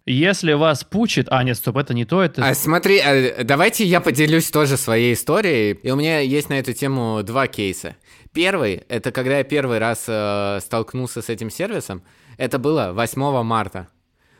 Если 0.06 0.54
вас 0.54 0.84
пучит... 0.84 1.26
А, 1.30 1.42
нет, 1.44 1.56
стоп, 1.58 1.76
это 1.76 1.92
не 1.92 2.06
то, 2.06 2.22
это... 2.22 2.42
А 2.46 2.54
смотри, 2.54 2.98
а, 2.98 3.44
давайте 3.44 3.84
я 3.84 4.00
поделюсь 4.00 4.50
тоже 4.50 4.76
своей 4.78 5.12
историей. 5.12 5.72
И 5.82 5.90
у 5.90 5.96
меня 5.96 6.20
есть 6.20 6.48
на 6.48 6.54
эту 6.58 6.72
тему 6.72 7.22
два 7.22 7.46
кейса. 7.46 7.94
Первый, 8.32 8.84
это 8.88 9.12
когда 9.12 9.38
я 9.38 9.44
первый 9.44 9.78
раз 9.78 10.04
э, 10.06 10.60
столкнулся 10.62 11.20
с 11.22 11.28
этим 11.28 11.50
сервисом, 11.50 12.02
это 12.38 12.58
было 12.58 12.92
8 12.94 13.42
марта. 13.42 13.88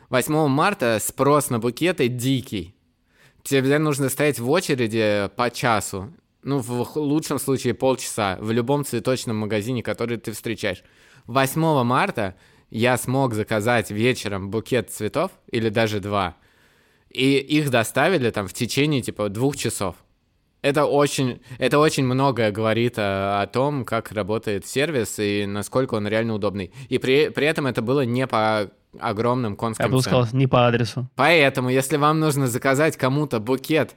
8 0.09 0.47
марта 0.47 0.97
спрос 0.99 1.51
на 1.51 1.59
букеты 1.59 2.07
дикий. 2.07 2.73
Тебе 3.43 3.77
нужно 3.77 4.09
стоять 4.09 4.39
в 4.39 4.49
очереди 4.49 5.29
по 5.35 5.51
часу. 5.51 6.11
Ну, 6.41 6.57
в 6.57 6.97
лучшем 6.97 7.37
случае 7.37 7.75
полчаса 7.75 8.35
в 8.41 8.51
любом 8.51 8.85
цветочном 8.85 9.37
магазине, 9.37 9.83
который 9.83 10.17
ты 10.17 10.31
встречаешь. 10.31 10.81
8 11.27 11.83
марта 11.83 12.35
я 12.71 12.97
смог 12.97 13.35
заказать 13.35 13.91
вечером 13.91 14.49
букет 14.49 14.89
цветов, 14.89 15.31
или 15.51 15.69
даже 15.69 15.99
два, 15.99 16.37
и 17.11 17.37
их 17.37 17.69
доставили 17.69 18.31
там 18.31 18.47
в 18.47 18.53
течение 18.53 19.03
типа 19.03 19.29
двух 19.29 19.57
часов. 19.57 19.95
Это 20.61 20.85
очень, 20.85 21.41
это 21.57 21.79
очень 21.79 22.03
многое 22.03 22.51
говорит 22.51 22.95
о, 22.97 23.41
о 23.41 23.47
том, 23.47 23.85
как 23.85 24.11
работает 24.11 24.65
сервис 24.65 25.17
и 25.19 25.45
насколько 25.45 25.95
он 25.95 26.07
реально 26.07 26.33
удобный. 26.35 26.73
И 26.89 26.97
при, 26.97 27.29
при 27.29 27.47
этом 27.47 27.65
это 27.67 27.81
было 27.81 28.01
не 28.01 28.27
по 28.27 28.69
огромным 28.99 29.53
Я 29.53 29.57
конским 29.57 29.85
бы 29.91 30.01
ценам. 30.01 30.25
сказал, 30.25 30.39
не 30.39 30.47
по 30.47 30.67
адресу. 30.67 31.07
Поэтому, 31.15 31.69
если 31.69 31.97
вам 31.97 32.19
нужно 32.19 32.47
заказать 32.47 32.97
кому-то 32.97 33.39
букет 33.39 33.95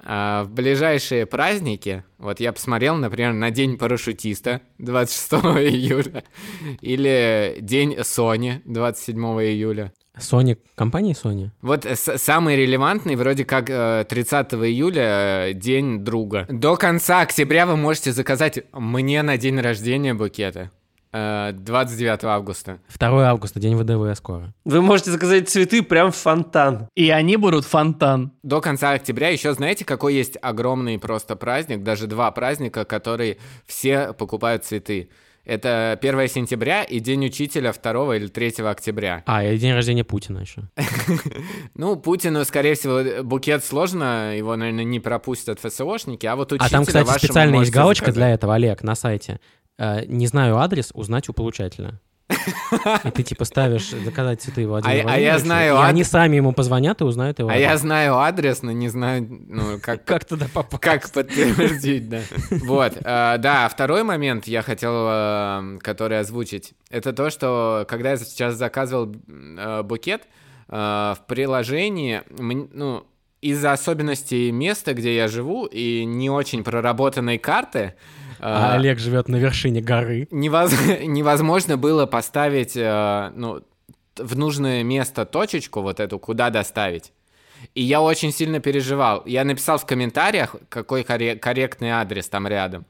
а, 0.00 0.44
в 0.44 0.50
ближайшие 0.50 1.24
праздники, 1.24 2.04
вот 2.18 2.40
я 2.40 2.52
посмотрел, 2.52 2.96
например, 2.96 3.32
на 3.32 3.50
День 3.50 3.78
парашютиста 3.78 4.60
26 4.78 5.32
июля, 5.72 6.24
или 6.80 7.56
День 7.60 8.02
Сони 8.02 8.60
27 8.64 9.18
июля. 9.18 9.92
Sony, 10.18 10.56
компания 10.76 11.12
Sony? 11.12 11.50
Вот 11.60 11.84
с- 11.84 12.18
самый 12.18 12.56
релевантный 12.56 13.16
вроде 13.16 13.44
как 13.44 13.68
э, 13.68 14.04
30 14.08 14.54
июля 14.54 15.48
э, 15.48 15.52
День 15.54 16.04
друга. 16.04 16.46
До 16.48 16.76
конца 16.76 17.20
октября 17.20 17.66
вы 17.66 17.76
можете 17.76 18.12
заказать 18.12 18.60
мне 18.72 19.22
на 19.22 19.36
день 19.38 19.58
рождения 19.60 20.14
букеты. 20.14 20.70
Э, 21.12 21.52
29 21.52 22.24
августа. 22.24 22.78
2 22.98 23.28
августа, 23.28 23.58
день 23.60 23.76
ВДВ 23.76 24.16
скоро. 24.16 24.52
Вы 24.64 24.82
можете 24.82 25.10
заказать 25.10 25.48
цветы 25.48 25.82
прям 25.82 26.10
в 26.12 26.16
фонтан. 26.16 26.88
И 26.94 27.10
они 27.10 27.36
будут 27.36 27.64
фонтан. 27.64 28.32
До 28.42 28.60
конца 28.60 28.92
октября 28.92 29.28
еще 29.30 29.52
знаете, 29.52 29.84
какой 29.84 30.14
есть 30.14 30.36
огромный 30.42 30.98
просто 30.98 31.34
праздник, 31.36 31.82
даже 31.82 32.06
два 32.06 32.30
праздника, 32.30 32.84
которые 32.84 33.38
все 33.66 34.12
покупают 34.12 34.64
цветы. 34.64 35.08
Это 35.44 35.98
1 36.00 36.28
сентября 36.28 36.84
и 36.84 37.00
День 37.00 37.26
учителя 37.26 37.72
2 37.72 38.16
или 38.16 38.28
3 38.28 38.64
октября. 38.64 39.22
А, 39.26 39.44
и 39.44 39.58
день 39.58 39.72
рождения 39.74 40.04
Путина 40.04 40.38
еще. 40.38 40.62
Ну, 41.74 41.96
Путину, 41.96 42.44
скорее 42.44 42.74
всего, 42.74 43.22
букет 43.22 43.64
сложно, 43.64 44.36
его, 44.36 44.56
наверное, 44.56 44.84
не 44.84 45.00
пропустят 45.00 45.60
ФСОшники, 45.60 46.24
а 46.26 46.36
вот 46.36 46.52
учителя 46.52 46.66
А 46.66 46.70
там, 46.70 46.84
кстати, 46.84 47.04
вашему 47.06 47.18
специально 47.18 47.56
есть 47.56 47.72
галочка 47.72 48.12
для 48.12 48.30
этого, 48.30 48.54
Олег, 48.54 48.82
на 48.82 48.94
сайте. 48.94 49.40
Э, 49.78 50.04
Не 50.06 50.26
знаю 50.26 50.56
адрес, 50.56 50.90
узнать 50.94 51.28
у 51.28 51.32
получателя. 51.32 52.00
И 53.04 53.10
ты 53.10 53.22
типа 53.22 53.44
ставишь 53.44 53.90
заказать 53.90 54.42
цветы 54.42 54.66
Владимиру 54.66 55.08
А 55.08 55.12
я- 55.12 55.14
а 55.14 55.18
я 55.34 55.38
знаю 55.38 55.74
и 55.74 55.78
ад- 55.78 55.88
они 55.88 56.04
сами 56.04 56.36
ему 56.36 56.52
позвонят 56.52 57.00
и 57.00 57.04
узнают 57.04 57.38
его 57.38 57.48
А 57.48 57.56
я 57.56 57.68
адрес. 57.68 57.80
знаю 57.80 58.14
адрес, 58.16 58.62
но 58.62 58.72
не 58.72 58.88
знаю, 58.88 59.26
ну, 59.48 59.78
как, 59.80 60.04
Как 60.06 60.24
туда 60.24 60.46
попасть? 60.52 60.82
как 60.82 61.10
подтвердить, 61.10 62.08
да. 62.08 62.20
Вот, 62.50 62.92
э, 62.96 63.36
да, 63.38 63.68
второй 63.68 64.02
момент 64.02 64.46
я 64.46 64.62
хотел, 64.62 64.92
э, 64.94 65.78
который 65.82 66.18
озвучить, 66.20 66.74
это 66.90 67.12
то, 67.12 67.30
что 67.30 67.84
когда 67.88 68.10
я 68.10 68.16
сейчас 68.16 68.54
заказывал 68.56 69.14
э, 69.28 69.82
букет, 69.82 70.22
в 70.66 71.18
приложении, 71.28 72.22
ну, 72.38 73.04
из-за 73.42 73.72
особенностей 73.72 74.50
места, 74.50 74.94
где 74.94 75.14
я 75.14 75.28
живу, 75.28 75.66
и 75.66 76.04
не 76.06 76.30
очень 76.30 76.64
проработанной 76.64 77.36
карты, 77.36 77.94
А 78.40 78.74
э, 78.74 78.76
Олег 78.78 78.98
живет 78.98 79.28
на 79.28 79.36
вершине 79.36 79.80
горы. 79.80 80.28
невоз- 80.30 81.04
невозможно 81.04 81.76
было 81.76 82.06
поставить, 82.06 82.76
э, 82.76 83.30
ну, 83.34 83.62
в 84.16 84.36
нужное 84.36 84.82
место 84.82 85.24
точечку 85.24 85.82
вот 85.82 86.00
эту, 86.00 86.18
куда 86.18 86.50
доставить. 86.50 87.12
И 87.74 87.82
я 87.82 88.00
очень 88.02 88.30
сильно 88.32 88.60
переживал. 88.60 89.22
Я 89.26 89.44
написал 89.44 89.78
в 89.78 89.86
комментариях, 89.86 90.54
какой 90.68 91.02
корре- 91.02 91.36
корректный 91.36 91.90
адрес 91.90 92.28
там 92.28 92.46
рядом. 92.46 92.84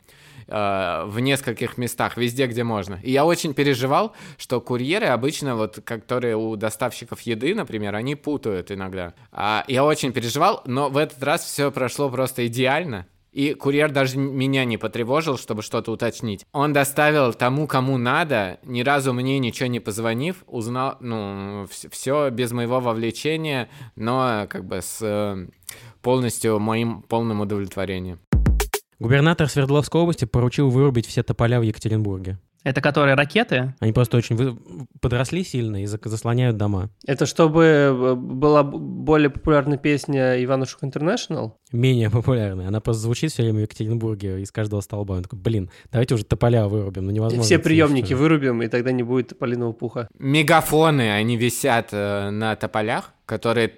э, 0.47 1.05
в 1.07 1.21
нескольких 1.21 1.79
местах, 1.79 2.19
везде, 2.19 2.47
где 2.47 2.65
можно. 2.65 2.99
И 3.03 3.11
я 3.11 3.25
очень 3.25 3.55
переживал, 3.55 4.13
что 4.37 4.61
курьеры 4.61 5.07
обычно, 5.07 5.57
вот, 5.57 5.79
которые 5.87 6.37
у 6.37 6.55
доставщиков 6.57 7.23
еды, 7.23 7.55
например, 7.55 7.95
они 7.95 8.15
путают 8.15 8.71
иногда. 8.71 9.15
А 9.33 9.65
я 9.69 9.85
очень 9.87 10.13
переживал, 10.13 10.61
но 10.67 10.91
в 10.91 10.99
этот 10.99 11.23
раз 11.23 11.45
все 11.45 11.71
прошло 11.71 12.11
просто 12.11 12.47
идеально. 12.47 13.07
И 13.35 13.55
курьер 13.55 13.91
даже 13.91 14.17
меня 14.17 14.65
не 14.65 14.77
потревожил, 14.77 15.37
чтобы 15.37 15.63
что-то 15.63 15.91
уточнить. 15.91 16.47
Он 16.53 16.73
доставил 16.73 17.35
тому, 17.35 17.67
кому 17.67 17.99
надо, 17.99 18.61
ни 18.63 18.83
разу 18.83 19.13
мне 19.13 19.41
ничего 19.41 19.67
не 19.67 19.81
позвонив, 19.81 20.45
узнал, 20.47 20.97
ну, 21.01 21.67
все 21.69 22.31
без 22.31 22.53
моего 22.53 22.79
вовлечения, 22.79 23.69
но 23.97 24.47
как 24.49 24.65
бы 24.65 24.81
с 24.81 24.99
э, 25.03 25.49
полностью 26.01 26.61
моим 26.61 27.03
полным 27.03 27.41
удовлетворением. 27.41 28.21
Губернатор 29.01 29.49
Свердловской 29.49 30.01
области 30.01 30.27
поручил 30.27 30.71
вырубить 30.71 31.07
все 31.09 31.25
тополя 31.25 31.59
в 31.59 31.65
Екатеринбурге. 31.65 32.39
Это 32.65 32.81
которые 32.81 33.15
ракеты? 33.15 33.75
Они 33.79 33.93
просто 33.93 34.17
очень 34.17 34.37
вы- 34.37 34.59
подросли 35.01 35.45
сильно 35.45 35.83
и 35.83 35.87
заслоняют 35.87 36.57
дома. 36.57 36.91
Это 37.07 37.27
чтобы 37.27 37.63
э, 37.63 38.15
была 38.15 38.63
более 38.63 39.29
популярная 39.29 39.77
песня 39.79 40.43
Иванушек 40.43 40.83
Интернешнл? 40.83 41.59
Менее 41.73 42.09
популярная. 42.11 42.69
Она 42.69 42.81
просто 42.81 43.03
звучит 43.03 43.33
все 43.33 43.43
время 43.43 43.59
в 43.61 43.63
Екатеринбурге 43.63 44.41
из 44.41 44.51
каждого 44.51 44.81
столба. 44.81 45.17
Он 45.17 45.23
такой, 45.23 45.39
блин, 45.39 45.71
давайте 45.93 46.15
уже 46.15 46.25
тополя 46.25 46.67
вырубим, 46.67 47.05
ну 47.05 47.11
невозможно. 47.11 47.45
Все 47.45 47.57
это 47.57 47.65
приемники 47.65 48.07
слушать. 48.07 48.21
вырубим, 48.21 48.63
и 48.63 48.69
тогда 48.69 48.93
не 48.93 49.03
будет 49.03 49.39
полиного 49.39 49.73
пуха. 49.73 50.09
Мегафоны, 50.19 51.13
они 51.13 51.37
висят 51.37 51.89
э, 51.93 52.31
на 52.31 52.57
тополях, 52.57 53.13
которые, 53.27 53.75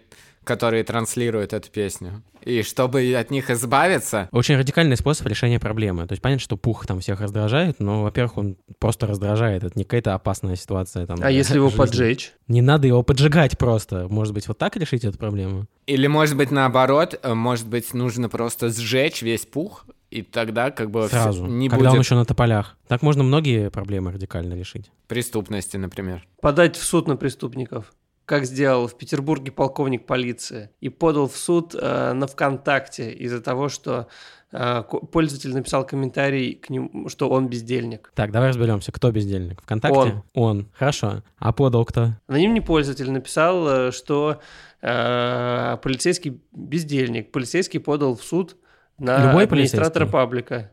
которые 0.47 0.85
транслируют 0.85 1.53
эту 1.53 1.71
песню. 1.71 2.23
И 2.43 2.63
чтобы 2.63 3.13
от 3.15 3.31
них 3.33 3.51
избавиться, 3.51 4.29
Очень 4.31 4.57
радикальный 4.57 4.97
способ 4.97 5.27
решения 5.27 5.59
проблемы. 5.59 6.07
То 6.07 6.13
есть 6.13 6.23
понятно, 6.23 6.41
что 6.41 6.57
пух 6.57 6.87
там 6.87 7.01
всех 7.01 7.21
раздражает, 7.21 7.81
но, 7.81 8.05
во-первых, 8.05 8.39
он 8.39 8.57
просто 8.79 9.07
раздражает. 9.09 9.65
Это 9.65 9.77
не 9.77 9.83
какая-то 9.85 10.15
опасная 10.15 10.55
ситуация. 10.55 11.07
Там, 11.07 11.19
А 11.21 11.31
если 11.31 11.57
его 11.57 11.67
жизни. 11.71 11.79
поджечь? 11.79 12.33
Не 12.47 12.63
надо 12.63 12.87
его 12.87 13.03
поджигать 13.03 13.59
просто. 13.59 14.07
Может 14.09 14.33
быть, 14.33 14.47
вот 14.47 14.57
так 14.59 14.77
решить 14.77 15.05
эту 15.05 15.19
проблему? 15.19 15.67
Или, 15.87 16.07
может 16.07 16.37
быть, 16.37 16.53
наоборот, 16.53 17.21
может 17.25 17.67
быть, 17.67 17.93
нужно 17.93 18.29
просто 18.29 18.71
сжечь 18.71 19.23
весь 19.23 19.45
пух, 19.45 19.85
и 20.13 20.23
тогда 20.23 20.71
как 20.71 20.93
бы 20.93 21.09
Сразу. 21.09 21.47
не 21.47 21.69
когда 21.69 21.91
он 21.91 21.97
будет 21.97 22.05
еще 22.05 22.15
на 22.15 22.25
тополях. 22.25 22.77
Так 22.87 23.03
можно 23.03 23.25
многие 23.25 23.71
проблемы 23.71 24.13
радикально 24.13 24.55
решить. 24.55 24.91
преступности, 25.09 25.77
например. 25.77 26.25
Подать 26.41 26.77
в 26.77 26.85
суд 26.85 27.09
на 27.09 27.17
преступников. 27.17 27.93
Как 28.27 28.45
сделал 28.45 28.89
в 28.89 28.99
Петербурге 28.99 29.53
полковник 29.53 30.05
полиции, 30.05 30.71
и 30.81 30.89
подал 30.89 31.29
в 31.29 31.37
суд 31.37 31.75
э, 31.81 32.13
на 32.13 32.27
ВКонтакте 32.27 33.13
из-за 33.13 33.41
того, 33.41 33.69
что 33.69 34.09
э, 34.51 34.83
пользователь 35.13 35.55
написал 35.55 35.87
комментарий 35.87 36.55
к 36.55 36.69
нему, 36.69 37.09
что 37.09 37.31
он 37.31 37.49
бездельник. 37.49 38.11
Так, 38.17 38.33
давай 38.33 38.49
разберемся, 38.49 38.91
кто 38.91 39.13
бездельник. 39.13 39.63
ВКонтакте? 39.63 40.25
Он. 40.35 40.69
Хорошо. 40.77 41.23
А 41.39 41.53
подал 41.53 41.85
кто? 41.85 42.15
Анонимный 42.27 42.63
пользователь 42.63 43.11
написал, 43.13 43.69
э, 43.69 43.93
что 43.93 44.41
э, 44.83 45.77
полицейский 45.81 46.41
бездельник. 46.53 47.31
Полицейский 47.31 47.79
подал 47.79 48.17
в 48.17 48.25
суд 48.25 48.57
на 48.99 49.29
Любой 49.29 49.45
администратора 49.45 50.07
паблика. 50.07 50.73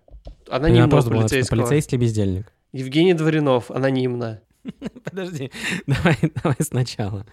Анонимного 0.50 1.08
полицейского. 1.08 1.60
полицейский 1.60 2.00
бездельник. 2.00 2.52
Евгений 2.72 3.14
Дворянов, 3.14 3.70
анонимно. 3.70 4.42
Подожди, 5.04 5.52
давай, 5.88 6.18
давай 6.44 6.58
сначала. 6.62 7.26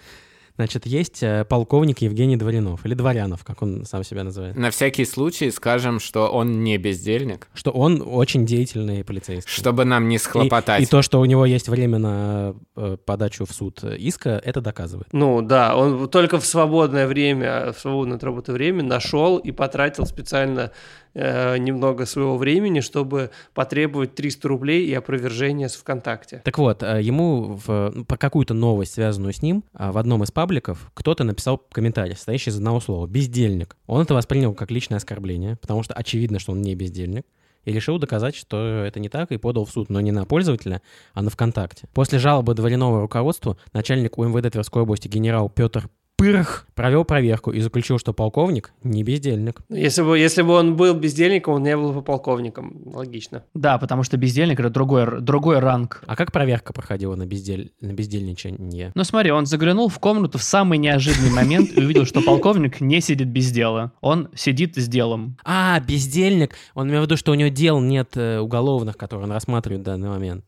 Значит, 0.57 0.85
есть 0.85 1.23
э, 1.23 1.47
полковник 1.49 2.01
Евгений 2.03 2.37
Дворянов, 2.37 2.85
или 2.85 2.93
Дворянов, 2.93 3.45
как 3.45 3.63
он 3.63 3.87
сам 3.87 4.05
себя 4.05 4.25
называет. 4.25 4.57
На 4.57 4.71
всякий 4.71 5.07
случай 5.07 5.51
скажем, 5.51 6.01
что 6.01 6.29
он 6.29 6.63
не 6.63 6.77
бездельник, 6.77 7.49
Что 7.55 7.71
он 7.71 8.03
очень 8.05 8.45
деятельный 8.45 9.03
полицейский. 9.03 9.51
чтобы 9.51 9.87
нам 9.87 10.09
не 10.09 10.17
И- 10.17 10.19
схлопотать. 10.19 10.83
И, 10.83 10.87
то, 10.87 11.01
что 11.01 11.19
у 11.21 11.25
него 11.25 11.47
есть 11.47 11.69
время 11.71 11.97
на 11.99 12.55
э, 12.77 12.99
подачу 13.03 13.47
в 13.47 13.53
суд 13.53 13.83
иска, 13.85 14.43
это 14.45 14.61
доказывает. 14.61 15.09
Ну 15.13 15.41
да, 15.41 15.77
он 15.77 16.11
только 16.11 16.39
в 16.39 16.45
свободное 16.45 17.07
время, 17.07 17.73
в 17.73 17.79
свободное 17.79 18.17
от 18.17 18.25
работы 18.25 18.53
время 18.53 18.83
нашел 18.83 19.39
и 19.39 19.53
потратил 19.53 20.05
специально 20.05 20.73
э, 21.15 21.59
немного 21.59 22.07
своего 22.07 22.37
времени, 22.37 22.81
чтобы 22.81 23.31
потребовать 23.55 24.15
300 24.15 24.49
рублей 24.49 24.87
и 24.87 24.95
опровержение 24.95 25.69
с 25.69 25.77
ВКонтакте. 25.77 26.43
Так 26.45 26.59
вот, 26.59 26.83
э, 26.83 27.01
ему 27.03 27.59
в, 27.65 27.93
ну, 27.95 28.05
по 28.05 28.17
какую-то 28.17 28.55
новость, 28.55 28.95
связанную 28.95 29.33
с 29.33 29.43
ним, 29.43 29.65
а, 29.73 29.93
в 29.93 29.99
одном 29.99 30.23
из 30.23 30.31
пабликов 30.31 30.91
кто-то 30.95 31.25
написал 31.25 31.59
комментарий, 31.59 32.15
состоящий 32.15 32.51
из 32.51 32.57
одного 32.57 32.81
слова 32.81 33.07
«бездельник». 33.07 33.77
Он 33.87 34.03
это 34.03 34.15
воспринял 34.15 34.55
как 34.55 34.71
личное 34.71 34.97
оскорбление, 34.97 35.57
потому 35.57 35.83
что 35.83 35.95
очевидно, 35.95 36.39
что 36.39 36.53
он 36.53 36.63
не 36.63 36.75
бездельник, 36.75 37.25
и 37.65 37.73
решил 37.73 37.99
доказать, 37.99 38.35
что 38.35 38.85
это 38.85 39.01
не 39.01 39.09
так, 39.09 39.33
и 39.33 39.37
подал 39.37 39.65
в 39.65 39.71
суд, 39.71 39.91
но 39.91 40.01
не 40.01 40.13
на 40.13 40.25
пользователя, 40.25 40.83
а 41.13 41.23
на 41.23 41.31
ВКонтакте. 41.31 41.89
После 41.93 42.19
жалобы 42.19 42.55
дворяного 42.55 43.01
руководству 43.01 43.59
начальник 43.73 44.19
УМВД 44.19 44.53
Тверской 44.53 44.83
области 44.83 45.09
генерал 45.09 45.51
Петр 45.51 45.89
Пырх 46.21 46.67
провел 46.75 47.07
проверку 47.07 47.51
и 47.51 47.61
заключил, 47.61 47.99
что 47.99 48.13
полковник 48.13 48.75
не 48.83 49.03
бездельник. 49.03 49.63
Если 49.71 50.03
бы, 50.03 50.19
если 50.19 50.43
бы 50.43 50.53
он 50.53 50.77
был 50.77 50.93
бездельником, 50.93 51.55
он 51.55 51.63
не 51.63 51.75
был 51.75 51.95
бы 51.95 52.03
полковником. 52.03 52.83
Логично. 52.85 53.45
Да, 53.55 53.79
потому 53.79 54.03
что 54.03 54.19
бездельник— 54.19 54.61
это 54.61 54.69
другой, 54.69 55.23
другой 55.23 55.61
ранг. 55.61 56.03
А 56.07 56.17
как 56.17 56.31
проверка 56.31 56.75
проходила 56.75 57.17
на, 57.17 57.25
бездель... 57.25 57.73
на 57.81 57.95
бездельничание? 57.95 58.93
Ну 58.95 59.05
смотри, 59.05 59.31
он 59.31 59.47
заглянул 59.47 59.89
в 59.89 59.99
комнату 59.99 60.37
в 60.37 60.43
самый 60.43 60.77
неожиданный 60.77 61.31
момент 61.31 61.71
и 61.75 61.81
увидел, 61.81 62.05
что 62.05 62.21
полковник 62.21 62.83
не 62.83 63.01
сидит 63.01 63.29
без 63.29 63.51
дела. 63.51 63.93
Он 64.03 64.29
сидит 64.35 64.77
с 64.77 64.89
делом. 64.89 65.39
А, 65.43 65.81
бездельник. 65.81 66.55
Он 66.75 66.91
имел 66.91 67.01
в 67.01 67.05
виду, 67.07 67.17
что 67.17 67.33
у 67.33 67.35
него 67.35 67.49
дел 67.49 67.81
нет 67.81 68.15
э, 68.19 68.41
уголовных, 68.41 68.99
которые 68.99 69.25
он 69.25 69.33
рассматривает 69.33 69.81
в 69.81 69.85
данный 69.85 70.11
момент. 70.11 70.45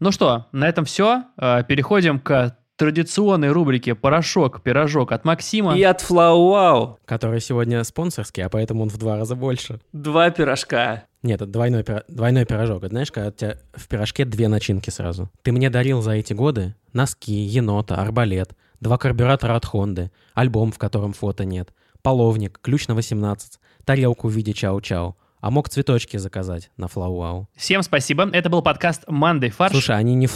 Ну 0.00 0.10
что, 0.10 0.46
на 0.50 0.68
этом 0.68 0.84
все. 0.84 1.24
Переходим 1.36 2.18
к 2.18 2.56
традиционной 2.78 3.50
рубрике 3.50 3.94
«Порошок, 3.94 4.62
пирожок» 4.62 5.12
от 5.12 5.24
Максима. 5.24 5.76
И 5.76 5.82
от 5.82 6.00
Флауау 6.00 6.98
Который 7.04 7.40
сегодня 7.40 7.84
спонсорский, 7.84 8.42
а 8.44 8.48
поэтому 8.48 8.84
он 8.84 8.88
в 8.88 8.96
два 8.96 9.16
раза 9.16 9.34
больше. 9.34 9.80
два 9.92 10.30
пирожка. 10.30 11.04
Нет, 11.22 11.42
это 11.42 11.50
двойной, 11.50 11.84
двойной 12.06 12.46
пирожок. 12.46 12.78
Это 12.84 12.90
знаешь, 12.90 13.10
когда 13.10 13.28
у 13.28 13.32
тебя 13.32 13.58
в 13.74 13.88
пирожке 13.88 14.24
две 14.24 14.46
начинки 14.46 14.88
сразу. 14.90 15.28
Ты 15.42 15.50
мне 15.50 15.68
дарил 15.68 16.00
за 16.00 16.12
эти 16.12 16.32
годы 16.32 16.76
носки, 16.92 17.32
енота, 17.32 17.96
арбалет, 17.96 18.56
два 18.80 18.96
карбюратора 18.96 19.56
от 19.56 19.66
Хонды, 19.66 20.12
альбом, 20.34 20.70
в 20.70 20.78
котором 20.78 21.12
фото 21.12 21.44
нет, 21.44 21.70
половник, 22.02 22.60
ключ 22.62 22.86
на 22.86 22.94
18, 22.94 23.58
тарелку 23.84 24.28
в 24.28 24.32
виде 24.32 24.52
чау-чау. 24.52 25.14
А 25.40 25.50
мог 25.50 25.68
цветочки 25.68 26.16
заказать 26.16 26.70
на 26.76 26.86
Flowwow. 26.86 27.48
Всем 27.56 27.82
спасибо. 27.82 28.28
Это 28.32 28.48
был 28.48 28.62
подкаст 28.62 29.04
«Мандай 29.08 29.50
фарш». 29.50 29.72
Слушай, 29.72 29.96
они 29.96 30.14
не 30.14 30.26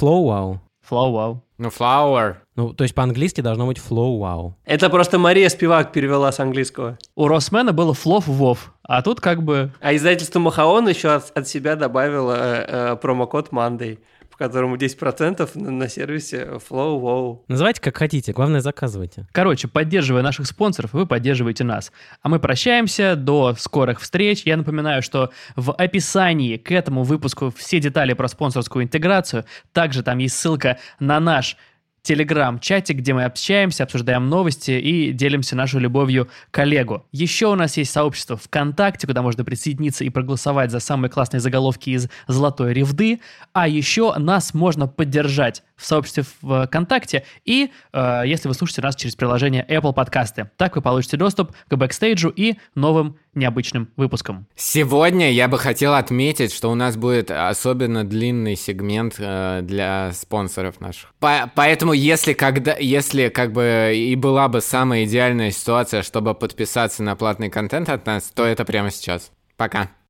флоу-вау. 0.83 1.12
Флау-вау. 1.12 1.42
Ну, 1.59 1.68
flower. 1.68 2.37
Ну, 2.57 2.73
то 2.73 2.83
есть 2.83 2.95
по-английски 2.95 3.40
должно 3.40 3.66
быть 3.66 3.79
флоу-вау. 3.79 4.57
Это 4.64 4.90
просто 4.90 5.18
Мария 5.18 5.49
Спивак 5.49 5.92
перевела 5.92 6.33
с 6.33 6.40
английского. 6.40 6.99
У 7.14 7.29
Росмена 7.29 7.73
было 7.73 7.95
флов-вов, 7.95 8.75
а 8.83 9.03
тут 9.03 9.21
как 9.21 9.42
бы... 9.42 9.71
А 9.81 9.95
издательство 9.95 10.40
Махаон 10.40 10.88
еще 10.88 11.14
от, 11.14 11.31
от 11.37 11.49
себя 11.49 11.77
добавило 11.77 12.35
э, 12.37 12.64
э, 12.66 12.97
промокод 12.97 13.51
Monday, 13.51 14.01
по 14.33 14.38
которому 14.38 14.77
10% 14.77 15.51
на, 15.55 15.71
на 15.71 15.88
сервисе 15.88 16.59
Flowwow. 16.68 17.40
Называйте 17.49 17.81
как 17.81 17.97
хотите, 17.97 18.33
главное 18.33 18.61
заказывайте. 18.61 19.27
Короче, 19.33 19.68
поддерживая 19.68 20.23
наших 20.23 20.47
спонсоров, 20.47 20.92
вы 20.92 21.07
поддерживаете 21.07 21.64
нас. 21.64 21.92
А 22.23 22.29
мы 22.29 22.38
прощаемся, 22.40 23.14
до 23.14 23.55
скорых 23.59 24.01
встреч. 24.01 24.42
Я 24.45 24.57
напоминаю, 24.57 25.03
что 25.03 25.31
в 25.57 25.73
описании 25.73 26.57
к 26.57 26.73
этому 26.73 27.03
выпуску 27.05 27.53
все 27.57 27.79
детали 27.79 28.14
про 28.14 28.29
спонсорскую 28.29 28.85
интеграцию. 28.85 29.45
Также 29.73 30.03
там 30.03 30.18
есть 30.18 30.37
ссылка 30.37 30.79
на 30.99 31.21
наш 31.21 31.57
телеграм-чатик, 32.02 32.96
где 32.96 33.14
мы 33.14 33.24
общаемся, 33.24 33.84
обсуждаем 33.84 34.28
новости 34.28 34.72
и 34.72 35.12
делимся 35.12 35.56
нашей 35.56 35.80
любовью 35.80 36.28
коллегу. 36.50 37.06
Еще 37.12 37.46
у 37.46 37.54
нас 37.54 37.76
есть 37.76 37.92
сообщество 37.92 38.36
ВКонтакте, 38.36 39.06
куда 39.06 39.22
можно 39.22 39.44
присоединиться 39.44 40.04
и 40.04 40.10
проголосовать 40.10 40.70
за 40.70 40.80
самые 40.80 41.10
классные 41.10 41.40
заголовки 41.40 41.90
из 41.90 42.08
«Золотой 42.26 42.72
ревды». 42.72 43.20
А 43.52 43.68
еще 43.68 44.14
нас 44.18 44.52
можно 44.52 44.86
поддержать 44.86 45.62
в 45.83 45.87
сообществе 45.87 46.25
ВКонтакте 46.40 47.25
и 47.45 47.71
э, 47.92 48.23
если 48.25 48.49
вы 48.49 48.55
слушаете 48.55 48.83
нас 48.83 48.97
через 48.97 49.16
приложение 49.16 49.66
Apple 49.68 49.92
Подкасты. 49.92 50.51
Так 50.57 50.77
вы 50.77 50.83
получите 50.83 51.16
доступ 51.16 51.53
к 51.68 51.75
бэкстейджу 51.75 52.29
и 52.29 52.55
новым 52.75 53.18
необычным 53.35 53.88
выпускам. 53.97 54.47
Сегодня 54.55 55.33
я 55.33 55.49
бы 55.49 55.59
хотел 55.59 55.95
отметить, 55.95 56.53
что 56.53 56.71
у 56.71 56.75
нас 56.75 56.97
будет 56.97 57.31
особенно 57.31 58.05
длинный 58.05 58.57
сегмент 58.57 59.14
э, 59.18 59.61
для 59.62 60.12
спонсоров 60.12 60.81
наших. 60.81 61.12
По- 61.18 61.51
поэтому, 61.55 61.92
если 61.92 62.33
когда, 62.35 62.77
если 62.79 63.29
как 63.29 63.53
бы 63.53 63.92
и 63.95 64.14
была 64.16 64.49
бы 64.49 64.61
самая 64.61 65.05
идеальная 65.05 65.51
ситуация, 65.51 66.03
чтобы 66.03 66.35
подписаться 66.35 67.03
на 67.03 67.16
платный 67.16 67.51
контент 67.51 67.88
от 67.88 68.07
нас, 68.07 68.31
то 68.35 68.45
это 68.45 68.64
прямо 68.64 68.90
сейчас. 68.90 69.31
Пока. 69.57 69.90